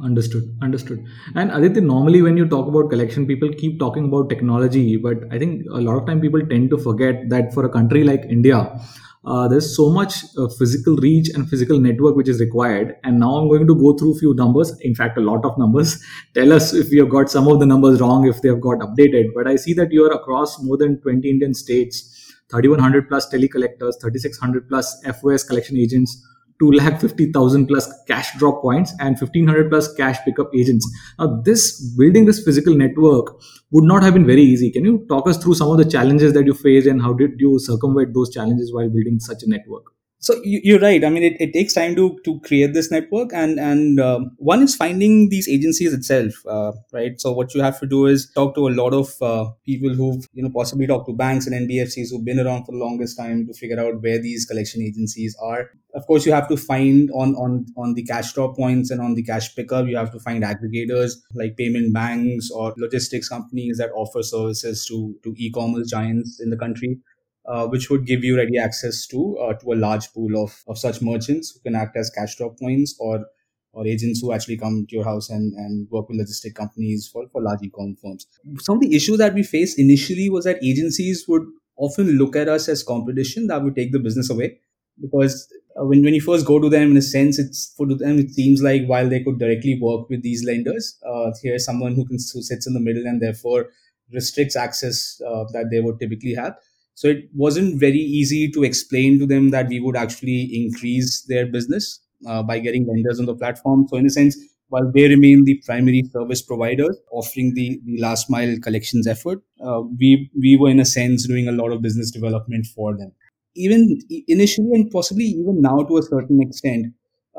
Understood. 0.02 0.56
Understood. 0.62 1.04
And 1.34 1.50
Aditya, 1.50 1.82
normally 1.82 2.22
when 2.22 2.36
you 2.36 2.48
talk 2.48 2.66
about 2.66 2.88
collection, 2.88 3.26
people 3.26 3.52
keep 3.52 3.78
talking 3.78 4.06
about 4.06 4.30
technology, 4.30 4.96
but 4.96 5.18
I 5.30 5.38
think 5.38 5.66
a 5.70 5.80
lot 5.80 5.98
of 5.98 6.06
time 6.06 6.20
people 6.22 6.40
tend 6.46 6.70
to 6.70 6.78
forget 6.78 7.28
that 7.28 7.52
for 7.52 7.66
a 7.66 7.68
country 7.68 8.02
like 8.02 8.24
India, 8.24 8.80
uh, 9.26 9.46
there's 9.46 9.76
so 9.76 9.90
much 9.90 10.24
uh, 10.38 10.48
physical 10.58 10.96
reach 10.96 11.28
and 11.34 11.46
physical 11.50 11.78
network 11.78 12.16
which 12.16 12.30
is 12.30 12.40
required. 12.40 12.96
And 13.04 13.20
now 13.20 13.34
I'm 13.34 13.48
going 13.48 13.66
to 13.66 13.74
go 13.74 13.92
through 13.94 14.14
a 14.14 14.18
few 14.18 14.32
numbers. 14.32 14.72
In 14.80 14.94
fact, 14.94 15.18
a 15.18 15.20
lot 15.20 15.44
of 15.44 15.58
numbers. 15.58 16.02
Tell 16.34 16.50
us 16.50 16.72
if 16.72 16.90
we 16.90 16.96
have 16.96 17.10
got 17.10 17.30
some 17.30 17.46
of 17.46 17.60
the 17.60 17.66
numbers 17.66 18.00
wrong, 18.00 18.26
if 18.26 18.40
they 18.40 18.48
have 18.48 18.62
got 18.62 18.78
updated. 18.78 19.34
But 19.34 19.46
I 19.46 19.56
see 19.56 19.74
that 19.74 19.92
you 19.92 20.06
are 20.06 20.12
across 20.12 20.62
more 20.62 20.78
than 20.78 20.98
20 21.02 21.28
Indian 21.28 21.52
states, 21.52 22.32
3100 22.50 23.06
plus 23.06 23.30
telecollectors, 23.30 24.00
3600 24.00 24.66
plus 24.66 25.02
FOS 25.20 25.44
collection 25.44 25.76
agents 25.76 26.26
2 26.60 26.72
lakh 26.72 27.00
50,000 27.00 27.66
plus 27.66 27.92
cash 28.06 28.36
drop 28.38 28.62
points 28.62 28.92
and 29.00 29.18
1500 29.18 29.70
plus 29.70 29.92
cash 29.94 30.18
pickup 30.24 30.50
agents. 30.54 30.88
Now, 31.18 31.40
this 31.44 31.80
building 31.96 32.26
this 32.26 32.44
physical 32.44 32.74
network 32.74 33.34
would 33.70 33.84
not 33.84 34.02
have 34.02 34.14
been 34.14 34.26
very 34.26 34.42
easy. 34.42 34.70
Can 34.70 34.84
you 34.84 35.06
talk 35.08 35.28
us 35.28 35.42
through 35.42 35.54
some 35.54 35.70
of 35.70 35.78
the 35.78 35.90
challenges 35.90 36.32
that 36.34 36.44
you 36.46 36.54
faced 36.54 36.86
and 36.86 37.02
how 37.02 37.12
did 37.12 37.32
you 37.38 37.58
circumvent 37.58 38.14
those 38.14 38.30
challenges 38.30 38.72
while 38.72 38.88
building 38.88 39.18
such 39.20 39.42
a 39.42 39.48
network? 39.48 39.84
so 40.22 40.38
you're 40.44 40.78
right. 40.78 41.02
I 41.02 41.08
mean, 41.08 41.22
it, 41.22 41.40
it 41.40 41.52
takes 41.54 41.72
time 41.72 41.96
to 41.96 42.18
to 42.26 42.38
create 42.40 42.74
this 42.74 42.90
network, 42.90 43.30
and 43.32 43.58
and 43.58 43.98
um, 43.98 44.32
one 44.36 44.62
is 44.62 44.76
finding 44.76 45.30
these 45.30 45.48
agencies 45.48 45.94
itself, 45.94 46.34
uh, 46.46 46.72
right? 46.92 47.18
So 47.18 47.32
what 47.32 47.54
you 47.54 47.62
have 47.62 47.80
to 47.80 47.86
do 47.86 48.04
is 48.04 48.30
talk 48.34 48.54
to 48.56 48.68
a 48.68 48.74
lot 48.80 48.92
of 48.92 49.14
uh, 49.22 49.50
people 49.64 49.94
who've 49.94 50.28
you 50.34 50.42
know 50.42 50.50
possibly 50.54 50.86
talked 50.86 51.08
to 51.08 51.14
banks 51.14 51.46
and 51.46 51.56
NBFCs 51.68 52.10
who've 52.10 52.24
been 52.24 52.38
around 52.38 52.66
for 52.66 52.72
the 52.72 52.78
longest 52.84 53.16
time 53.16 53.46
to 53.46 53.54
figure 53.54 53.80
out 53.80 54.02
where 54.02 54.20
these 54.20 54.44
collection 54.44 54.82
agencies 54.82 55.34
are. 55.42 55.70
Of 55.94 56.06
course, 56.06 56.24
you 56.24 56.32
have 56.32 56.48
to 56.48 56.56
find 56.56 57.10
on 57.12 57.34
on 57.34 57.66
on 57.76 57.94
the 57.94 58.04
cash 58.04 58.32
drop 58.32 58.56
points 58.56 58.90
and 58.90 59.00
on 59.00 59.14
the 59.14 59.22
cash 59.22 59.54
pickup. 59.56 59.88
You 59.88 59.96
have 59.96 60.12
to 60.12 60.20
find 60.20 60.44
aggregators 60.44 61.16
like 61.34 61.56
payment 61.56 61.92
banks 61.92 62.50
or 62.50 62.74
logistics 62.76 63.28
companies 63.28 63.78
that 63.78 63.90
offer 63.94 64.22
services 64.22 64.84
to 64.86 65.16
to 65.24 65.34
e-commerce 65.36 65.90
giants 65.90 66.40
in 66.40 66.50
the 66.50 66.56
country 66.56 67.00
uh, 67.46 67.66
which 67.66 67.90
would 67.90 68.06
give 68.06 68.22
you 68.22 68.36
ready 68.36 68.58
access 68.58 69.06
to 69.06 69.38
uh, 69.38 69.54
to 69.54 69.72
a 69.72 69.74
large 69.74 70.12
pool 70.12 70.42
of, 70.42 70.62
of 70.68 70.78
such 70.78 71.02
merchants 71.02 71.50
who 71.50 71.60
can 71.60 71.74
act 71.74 71.96
as 71.96 72.10
cash 72.10 72.36
drop 72.36 72.58
points 72.58 72.94
or 73.00 73.26
or 73.72 73.86
agents 73.86 74.20
who 74.20 74.32
actually 74.32 74.56
come 74.56 74.84
to 74.88 74.96
your 74.96 75.04
house 75.04 75.30
and, 75.30 75.52
and 75.54 75.88
work 75.90 76.08
with 76.08 76.18
logistic 76.18 76.54
companies 76.54 77.08
for, 77.12 77.28
for 77.28 77.40
large 77.40 77.60
e-com 77.62 77.94
firms. 78.02 78.26
Some 78.58 78.76
of 78.76 78.82
the 78.82 78.96
issues 78.96 79.18
that 79.18 79.32
we 79.32 79.44
faced 79.44 79.78
initially 79.78 80.28
was 80.28 80.44
that 80.44 80.62
agencies 80.62 81.24
would 81.28 81.42
often 81.76 82.18
look 82.18 82.34
at 82.34 82.48
us 82.48 82.68
as 82.68 82.82
competition 82.82 83.46
that 83.46 83.62
would 83.62 83.76
take 83.76 83.92
the 83.92 84.00
business 84.00 84.28
away 84.28 84.58
because 85.00 85.52
uh, 85.78 85.84
when, 85.84 86.02
when 86.02 86.14
you 86.14 86.20
first 86.20 86.46
go 86.46 86.58
to 86.58 86.68
them 86.68 86.90
in 86.92 86.96
a 86.96 87.02
sense 87.02 87.38
it's 87.38 87.72
for 87.76 87.86
them 87.86 88.18
it 88.18 88.30
seems 88.30 88.62
like 88.62 88.86
while 88.86 89.08
they 89.08 89.22
could 89.22 89.38
directly 89.38 89.78
work 89.80 90.08
with 90.08 90.22
these 90.22 90.44
lenders 90.44 90.98
uh, 91.08 91.30
here's 91.42 91.64
someone 91.64 91.94
who 91.94 92.04
can 92.04 92.18
who 92.32 92.42
sits 92.42 92.66
in 92.66 92.74
the 92.74 92.80
middle 92.80 93.06
and 93.06 93.20
therefore 93.20 93.68
restricts 94.12 94.56
access 94.56 95.20
uh, 95.26 95.44
that 95.52 95.68
they 95.70 95.80
would 95.80 95.98
typically 96.00 96.34
have 96.34 96.54
so 96.94 97.08
it 97.08 97.30
wasn't 97.34 97.80
very 97.80 97.98
easy 97.98 98.50
to 98.50 98.62
explain 98.62 99.18
to 99.20 99.26
them 99.26 99.50
that 99.50 99.68
we 99.68 99.80
would 99.80 99.96
actually 99.96 100.50
increase 100.52 101.22
their 101.22 101.46
business 101.46 101.98
uh, 102.26 102.42
by 102.42 102.58
getting 102.58 102.86
lenders 102.86 103.18
on 103.18 103.24
the 103.24 103.34
platform. 103.34 103.86
So 103.88 103.96
in 103.96 104.04
a 104.04 104.10
sense, 104.10 104.36
while 104.68 104.92
they 104.92 105.08
remain 105.08 105.44
the 105.44 105.62
primary 105.64 106.02
service 106.12 106.42
providers 106.42 106.98
offering 107.10 107.54
the, 107.54 107.80
the 107.84 108.00
last 108.00 108.30
mile 108.30 108.54
collections 108.62 109.06
effort, 109.06 109.42
uh, 109.64 109.80
we 109.98 110.30
we 110.38 110.56
were 110.56 110.68
in 110.68 110.78
a 110.78 110.84
sense 110.84 111.26
doing 111.26 111.48
a 111.48 111.52
lot 111.52 111.72
of 111.72 111.80
business 111.80 112.10
development 112.10 112.66
for 112.66 112.96
them. 112.96 113.12
Even 113.56 113.98
initially 114.28 114.70
and 114.72 114.90
possibly 114.90 115.24
even 115.24 115.60
now 115.60 115.82
to 115.82 115.98
a 115.98 116.02
certain 116.02 116.40
extent, 116.40 116.86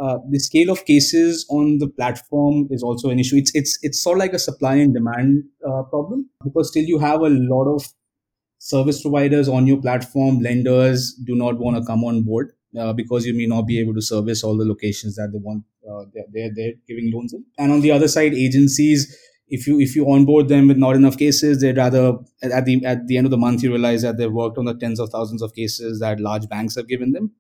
uh, 0.02 0.18
the 0.30 0.40
scale 0.40 0.70
of 0.70 0.86
cases 0.86 1.46
on 1.50 1.78
the 1.80 1.88
platform 1.88 2.68
is 2.72 2.84
also 2.84 3.10
an 3.10 3.20
issue. 3.20 3.38
It's 3.38 3.52
it's 3.54 3.78
it's 3.82 4.02
sort 4.02 4.18
of 4.18 4.20
like 4.20 4.34
a 4.34 4.40
supply 4.40 4.76
and 4.76 4.94
demand 4.94 5.44
uh, 5.68 5.84
problem 5.84 6.30
because 6.44 6.70
still 6.70 6.84
you 6.84 7.00
have 7.00 7.22
a 7.22 7.30
lot 7.30 7.74
of 7.74 7.86
service 8.58 9.02
providers 9.02 9.50
on 9.50 9.66
your 9.66 9.82
platform, 9.82 10.40
lenders 10.40 11.14
do 11.26 11.36
not 11.36 11.58
want 11.58 11.78
to 11.78 11.84
come 11.84 12.04
on 12.04 12.22
board 12.22 12.52
uh, 12.80 12.94
because 12.94 13.26
you 13.26 13.34
may 13.34 13.48
not 13.48 13.64
be 13.64 13.80
able 13.80 13.94
to 13.94 14.02
service 14.02 14.44
all 14.44 14.56
the 14.56 14.66
locations 14.66 15.16
that 15.16 15.30
they 15.32 15.40
want. 15.40 15.64
Uh, 15.90 16.06
they're, 16.14 16.26
they're, 16.32 16.52
they're 16.56 16.74
giving 16.88 17.12
loans 17.12 17.34
in. 17.34 17.44
And 17.58 17.72
on 17.72 17.82
the 17.82 17.92
other 17.92 18.08
side, 18.08 18.34
agencies, 18.34 19.18
if 19.52 19.68
you 19.68 19.80
if 19.80 19.96
you 19.96 20.10
onboard 20.10 20.48
them 20.48 20.70
with 20.70 20.78
not 20.78 20.96
enough 20.96 21.18
cases, 21.18 21.60
they'd 21.60 21.78
rather 21.78 22.18
at 22.42 22.66
the 22.66 22.84
at 22.86 23.08
the 23.08 23.18
end 23.18 23.28
of 23.28 23.32
the 23.32 23.38
month 23.38 23.62
you 23.62 23.70
realize 23.70 24.02
that 24.02 24.18
they've 24.18 24.32
worked 24.32 24.58
on 24.58 24.66
the 24.66 24.74
tens 24.74 25.00
of 25.00 25.10
thousands 25.10 25.42
of 25.42 25.54
cases 25.54 26.00
that 26.00 26.22
large 26.22 26.48
banks 26.48 26.76
have 26.76 26.88
given 26.88 27.12
them, 27.12 27.32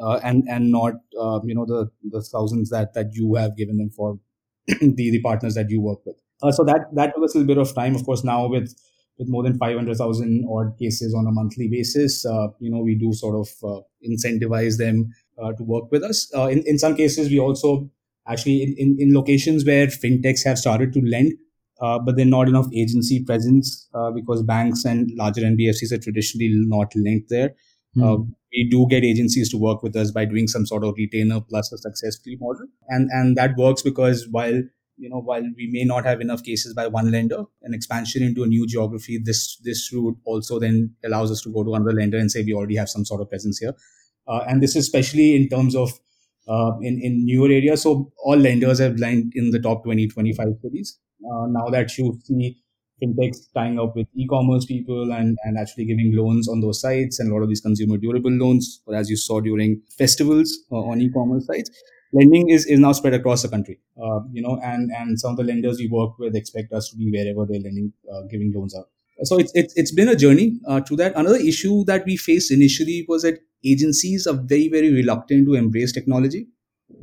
uh, 0.00 0.18
and 0.24 0.44
and 0.48 0.72
not 0.72 0.94
uh, 1.18 1.38
you 1.44 1.54
know 1.54 1.64
the 1.64 1.88
the 2.10 2.20
thousands 2.20 2.70
that 2.70 2.94
that 2.94 3.14
you 3.14 3.36
have 3.36 3.56
given 3.56 3.78
them 3.78 3.90
for 3.90 4.18
the 4.66 5.10
the 5.10 5.22
partners 5.22 5.54
that 5.54 5.70
you 5.70 5.80
work 5.80 6.00
with. 6.04 6.16
Uh, 6.42 6.50
so 6.50 6.64
that 6.64 6.88
that 6.94 7.14
took 7.14 7.24
us 7.24 7.34
a 7.36 7.38
little 7.38 7.54
bit 7.54 7.58
of 7.58 7.72
time. 7.74 7.94
Of 7.94 8.04
course, 8.04 8.24
now 8.24 8.48
with 8.48 8.74
with 9.18 9.28
more 9.28 9.42
than 9.42 9.58
500,000 9.58 10.48
odd 10.50 10.76
cases 10.78 11.14
on 11.14 11.26
a 11.26 11.30
monthly 11.30 11.68
basis, 11.68 12.24
uh, 12.24 12.48
you 12.60 12.70
know, 12.70 12.78
we 12.78 12.94
do 12.94 13.12
sort 13.12 13.36
of 13.36 13.48
uh, 13.62 13.82
incentivize 14.08 14.78
them 14.78 15.12
uh, 15.40 15.52
to 15.52 15.62
work 15.62 15.92
with 15.92 16.02
us. 16.02 16.32
In, 16.34 16.62
in 16.66 16.78
some 16.78 16.96
cases, 16.96 17.28
we 17.28 17.38
also 17.38 17.90
actually, 18.26 18.62
in, 18.62 18.74
in, 18.78 18.96
in, 18.98 19.14
locations 19.14 19.66
where 19.66 19.86
fintechs 19.86 20.44
have 20.44 20.58
started 20.58 20.94
to 20.94 21.00
lend, 21.02 21.32
uh, 21.82 21.98
but 21.98 22.16
they're 22.16 22.24
not 22.24 22.48
enough 22.48 22.66
agency 22.74 23.22
presence 23.22 23.88
uh, 23.94 24.10
because 24.10 24.42
banks 24.42 24.84
and 24.84 25.10
larger 25.16 25.42
NBFCs 25.42 25.92
are 25.92 25.98
traditionally 25.98 26.50
not 26.54 26.94
linked 26.96 27.28
there. 27.28 27.54
Mm. 27.94 28.26
we 28.52 28.66
do 28.70 28.86
get 28.88 29.04
agencies 29.04 29.50
to 29.50 29.58
work 29.58 29.82
with 29.82 29.94
us 29.94 30.10
by 30.10 30.24
doing 30.24 30.46
some 30.48 30.64
sort 30.64 30.82
of 30.82 30.94
retainer 30.96 31.42
plus 31.42 31.70
a 31.72 31.76
success 31.76 32.16
fee 32.24 32.38
model, 32.40 32.66
and 32.88 33.10
and 33.12 33.36
that 33.36 33.54
works 33.58 33.82
because 33.82 34.26
while 34.30 34.62
you 35.02 35.08
know, 35.08 35.20
while 35.20 35.42
we 35.56 35.68
may 35.70 35.84
not 35.84 36.04
have 36.04 36.20
enough 36.20 36.42
cases 36.44 36.74
by 36.74 36.86
one 36.86 37.10
lender, 37.10 37.44
an 37.62 37.74
expansion 37.74 38.22
into 38.22 38.42
a 38.42 38.46
new 38.46 38.66
geography, 38.66 39.18
this 39.22 39.56
this 39.64 39.92
route 39.92 40.16
also 40.24 40.58
then 40.58 40.94
allows 41.04 41.30
us 41.30 41.40
to 41.42 41.52
go 41.52 41.64
to 41.64 41.74
another 41.74 41.92
lender 41.92 42.18
and 42.18 42.30
say 42.30 42.42
we 42.42 42.54
already 42.54 42.76
have 42.76 42.88
some 42.88 43.04
sort 43.04 43.20
of 43.20 43.28
presence 43.28 43.58
here. 43.58 43.74
Uh, 44.28 44.40
and 44.48 44.62
this 44.62 44.76
is 44.76 44.84
especially 44.84 45.34
in 45.34 45.48
terms 45.48 45.74
of 45.74 45.92
uh, 46.48 46.72
in 46.80 47.00
in 47.02 47.24
newer 47.24 47.48
areas. 47.48 47.82
So 47.82 48.12
all 48.24 48.36
lenders 48.36 48.78
have 48.78 48.98
lined 48.98 49.32
in 49.34 49.50
the 49.50 49.60
top 49.60 49.84
20, 49.84 50.08
25 50.08 50.46
cities. 50.62 50.98
Uh, 51.30 51.46
now 51.48 51.68
that 51.70 51.96
you 51.98 52.18
see 52.24 52.56
fintechs 53.02 53.38
tying 53.54 53.78
up 53.80 53.96
with 53.96 54.06
e-commerce 54.14 54.64
people 54.64 55.12
and, 55.12 55.36
and 55.44 55.58
actually 55.58 55.84
giving 55.84 56.14
loans 56.16 56.48
on 56.48 56.60
those 56.60 56.80
sites 56.80 57.18
and 57.18 57.30
a 57.30 57.34
lot 57.34 57.42
of 57.42 57.48
these 57.48 57.60
consumer 57.60 57.96
durable 57.96 58.30
loans, 58.30 58.80
as 58.94 59.10
you 59.10 59.16
saw 59.16 59.40
during 59.40 59.80
festivals 59.98 60.56
uh, 60.70 60.76
on 60.76 61.00
e-commerce 61.00 61.46
sites, 61.46 61.70
lending 62.12 62.48
is, 62.50 62.66
is 62.66 62.78
now 62.78 62.92
spread 62.92 63.14
across 63.14 63.42
the 63.42 63.48
country. 63.48 63.80
Uh, 64.00 64.20
you 64.32 64.42
know, 64.42 64.58
and 64.62 64.90
and 64.92 65.18
some 65.18 65.32
of 65.32 65.36
the 65.36 65.44
lenders 65.44 65.78
we 65.78 65.88
work 65.88 66.18
with 66.18 66.36
expect 66.36 66.72
us 66.72 66.90
to 66.90 66.96
be 66.96 67.10
wherever 67.10 67.46
they're 67.46 67.60
lending, 67.60 67.92
uh, 68.12 68.22
giving 68.30 68.52
loans 68.54 68.74
out. 68.76 68.86
So 69.24 69.38
it's 69.38 69.52
it's 69.54 69.74
it's 69.76 69.92
been 69.92 70.08
a 70.08 70.16
journey 70.16 70.58
uh, 70.66 70.80
to 70.80 70.96
that. 70.96 71.14
Another 71.16 71.36
issue 71.36 71.84
that 71.84 72.04
we 72.04 72.16
faced 72.16 72.50
initially 72.50 73.04
was 73.08 73.22
that 73.22 73.38
agencies 73.64 74.26
are 74.26 74.34
very 74.34 74.68
very 74.68 74.92
reluctant 74.92 75.46
to 75.46 75.54
embrace 75.54 75.92
technology. 75.92 76.46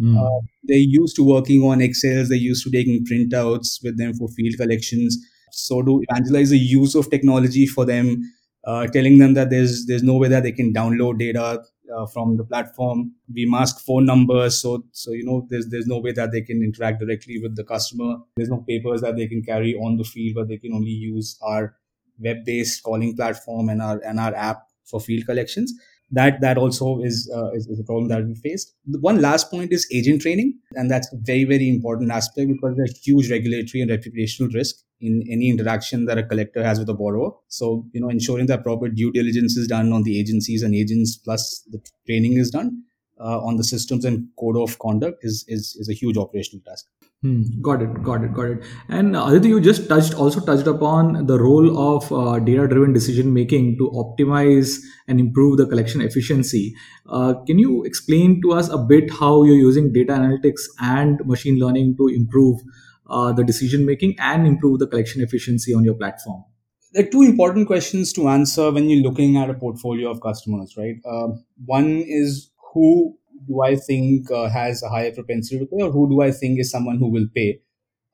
Mm. 0.01 0.41
they're 0.63 0.77
used 0.77 1.15
to 1.17 1.23
working 1.23 1.61
on 1.63 1.81
Excels. 1.81 2.29
They're 2.29 2.37
used 2.37 2.63
to 2.63 2.71
taking 2.71 3.05
printouts 3.05 3.83
with 3.83 3.97
them 3.97 4.13
for 4.13 4.27
field 4.29 4.55
collections. 4.57 5.17
So 5.51 5.81
to 5.81 6.01
evangelize 6.09 6.51
the 6.51 6.57
use 6.57 6.95
of 6.95 7.09
technology 7.09 7.65
for 7.65 7.85
them, 7.85 8.21
uh, 8.65 8.87
telling 8.87 9.17
them 9.17 9.33
that 9.33 9.49
there's 9.49 9.85
there's 9.87 10.03
no 10.03 10.15
way 10.17 10.27
that 10.27 10.43
they 10.43 10.51
can 10.51 10.73
download 10.73 11.19
data 11.19 11.63
uh, 11.95 12.05
from 12.07 12.37
the 12.37 12.43
platform. 12.43 13.13
We 13.33 13.45
mask 13.45 13.83
phone 13.85 14.05
numbers, 14.05 14.61
so 14.61 14.83
so 14.91 15.11
you 15.11 15.25
know 15.25 15.47
there's 15.49 15.67
there's 15.69 15.87
no 15.87 15.99
way 15.99 16.11
that 16.11 16.31
they 16.31 16.41
can 16.41 16.63
interact 16.63 16.99
directly 16.99 17.39
with 17.41 17.55
the 17.55 17.63
customer. 17.63 18.17
There's 18.35 18.49
no 18.49 18.63
papers 18.67 19.01
that 19.01 19.15
they 19.15 19.27
can 19.27 19.41
carry 19.41 19.75
on 19.75 19.97
the 19.97 20.03
field, 20.03 20.35
but 20.35 20.47
they 20.47 20.57
can 20.57 20.73
only 20.73 20.91
use 20.91 21.37
our 21.41 21.75
web-based 22.19 22.83
calling 22.83 23.15
platform 23.15 23.69
and 23.69 23.81
our 23.81 23.99
and 24.05 24.19
our 24.19 24.35
app 24.35 24.63
for 24.85 24.99
field 24.99 25.25
collections 25.25 25.73
that 26.11 26.41
that 26.41 26.57
also 26.57 27.01
is, 27.01 27.31
uh, 27.35 27.51
is, 27.51 27.67
is 27.67 27.79
a 27.79 27.83
problem 27.83 28.07
that 28.09 28.25
we 28.25 28.35
faced. 28.35 28.73
The 28.85 28.99
one 28.99 29.21
last 29.21 29.51
point 29.51 29.71
is 29.71 29.87
agent 29.93 30.21
training, 30.21 30.57
and 30.73 30.89
that's 30.89 31.11
a 31.13 31.17
very 31.17 31.43
very 31.43 31.69
important 31.69 32.11
aspect 32.11 32.49
because 32.49 32.75
there's 32.75 32.97
huge 32.97 33.29
regulatory 33.29 33.81
and 33.81 33.91
reputational 33.91 34.53
risk 34.53 34.75
in 35.01 35.23
any 35.29 35.49
interaction 35.49 36.05
that 36.05 36.17
a 36.17 36.23
collector 36.23 36.63
has 36.63 36.79
with 36.79 36.89
a 36.89 36.93
borrower. 36.93 37.31
So 37.47 37.85
you 37.93 38.01
know, 38.01 38.09
ensuring 38.09 38.47
that 38.47 38.63
proper 38.63 38.89
due 38.89 39.11
diligence 39.11 39.55
is 39.55 39.67
done 39.67 39.93
on 39.93 40.03
the 40.03 40.19
agencies 40.19 40.63
and 40.63 40.75
agents, 40.75 41.17
plus 41.17 41.65
the 41.69 41.81
training 42.05 42.37
is 42.37 42.49
done 42.49 42.83
uh, 43.19 43.39
on 43.41 43.57
the 43.57 43.63
systems 43.63 44.05
and 44.05 44.27
code 44.39 44.57
of 44.57 44.79
conduct 44.79 45.23
is 45.23 45.45
is, 45.47 45.75
is 45.79 45.89
a 45.89 45.93
huge 45.93 46.17
operational 46.17 46.63
task. 46.65 46.85
Hmm, 47.21 47.41
got 47.61 47.81
it, 47.81 48.01
got 48.01 48.23
it, 48.23 48.33
got 48.33 48.45
it. 48.45 48.63
And 48.87 49.13
uh, 49.13 49.25
Aditya, 49.25 49.49
you 49.49 49.59
just 49.59 49.89
touched 49.89 50.13
also 50.13 50.39
touched 50.39 50.67
upon 50.67 51.25
the 51.25 51.37
role 51.37 51.77
of 51.77 52.09
uh, 52.13 52.39
data-driven 52.39 52.93
decision 52.93 53.33
making 53.33 53.77
to 53.77 53.91
optimize 53.91 54.77
and 55.05 55.19
improve 55.19 55.57
the 55.57 55.65
collection 55.65 55.99
efficiency. 55.99 56.73
Uh, 57.09 57.33
can 57.45 57.59
you 57.59 57.83
explain 57.83 58.41
to 58.43 58.53
us 58.53 58.69
a 58.69 58.77
bit 58.77 59.11
how 59.11 59.43
you're 59.43 59.57
using 59.57 59.91
data 59.91 60.13
analytics 60.13 60.61
and 60.79 61.19
machine 61.25 61.59
learning 61.59 61.97
to 61.97 62.07
improve 62.07 62.61
uh, 63.09 63.33
the 63.33 63.43
decision 63.43 63.85
making 63.85 64.15
and 64.19 64.47
improve 64.47 64.79
the 64.79 64.87
collection 64.87 65.21
efficiency 65.21 65.73
on 65.73 65.83
your 65.83 65.95
platform? 65.95 66.45
There 66.93 67.05
are 67.05 67.09
two 67.09 67.23
important 67.23 67.67
questions 67.67 68.13
to 68.13 68.29
answer 68.29 68.71
when 68.71 68.89
you're 68.89 69.03
looking 69.03 69.35
at 69.35 69.49
a 69.49 69.53
portfolio 69.53 70.09
of 70.09 70.21
customers, 70.21 70.75
right? 70.77 70.95
Uh, 71.03 71.27
one 71.65 72.01
is 72.07 72.49
who 72.73 73.18
do 73.47 73.61
I 73.61 73.75
think 73.75 74.31
uh, 74.31 74.49
has 74.49 74.83
a 74.83 74.89
higher 74.89 75.11
propensity 75.11 75.59
to 75.59 75.65
pay, 75.65 75.83
or 75.83 75.91
who 75.91 76.09
do 76.09 76.21
I 76.21 76.31
think 76.31 76.59
is 76.59 76.71
someone 76.71 76.97
who 76.97 77.09
will 77.09 77.27
pay? 77.35 77.59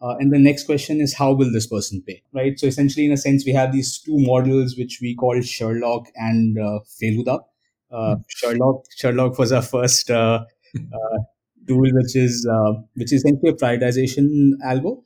Uh, 0.01 0.15
and 0.20 0.32
the 0.32 0.38
next 0.38 0.65
question 0.65 1.01
is 1.01 1.15
how 1.15 1.32
will 1.32 1.51
this 1.51 1.65
person 1.67 2.03
pay, 2.05 2.22
right? 2.34 2.60
So 2.60 2.67
essentially, 2.67 3.05
in 3.05 3.12
a 3.12 3.17
sense, 3.17 3.46
we 3.46 3.53
have 3.53 3.72
these 3.72 4.00
two 4.00 4.20
models 4.20 4.77
which 4.77 5.00
we 5.01 5.15
call 5.15 5.39
Sherlock 5.41 6.08
and 6.15 6.60
uh, 6.60 6.79
Feluda. 7.01 7.39
Uh, 7.91 8.17
Sherlock 8.27 8.84
Sherlock 8.98 9.39
was 9.39 9.51
our 9.51 9.62
first 9.62 10.12
uh, 10.12 10.44
uh, 10.75 11.17
tool, 11.67 11.89
which 11.94 12.15
is 12.15 12.46
uh, 12.51 12.74
which 12.96 13.13
is 13.13 13.24
essentially 13.24 13.51
a 13.51 13.53
prioritization 13.53 14.51
algo 14.65 15.01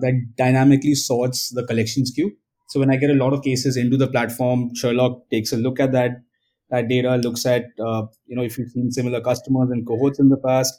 that 0.00 0.14
dynamically 0.38 0.94
sorts 0.94 1.50
the 1.50 1.64
collections 1.66 2.10
queue. 2.10 2.32
So 2.70 2.80
when 2.80 2.90
I 2.90 2.96
get 2.96 3.10
a 3.10 3.14
lot 3.14 3.34
of 3.34 3.42
cases 3.42 3.76
into 3.76 3.98
the 3.98 4.08
platform, 4.08 4.74
Sherlock 4.74 5.28
takes 5.30 5.52
a 5.52 5.58
look 5.58 5.78
at 5.78 5.92
that 5.92 6.22
that 6.74 6.88
data, 6.88 7.16
looks 7.16 7.46
at 7.46 7.66
you 7.78 8.36
know 8.36 8.42
if 8.42 8.58
you've 8.58 8.70
seen 8.70 8.90
similar 8.90 9.20
customers 9.20 9.70
and 9.70 9.86
cohorts 9.86 10.18
in 10.18 10.28
the 10.28 10.40
past, 10.48 10.74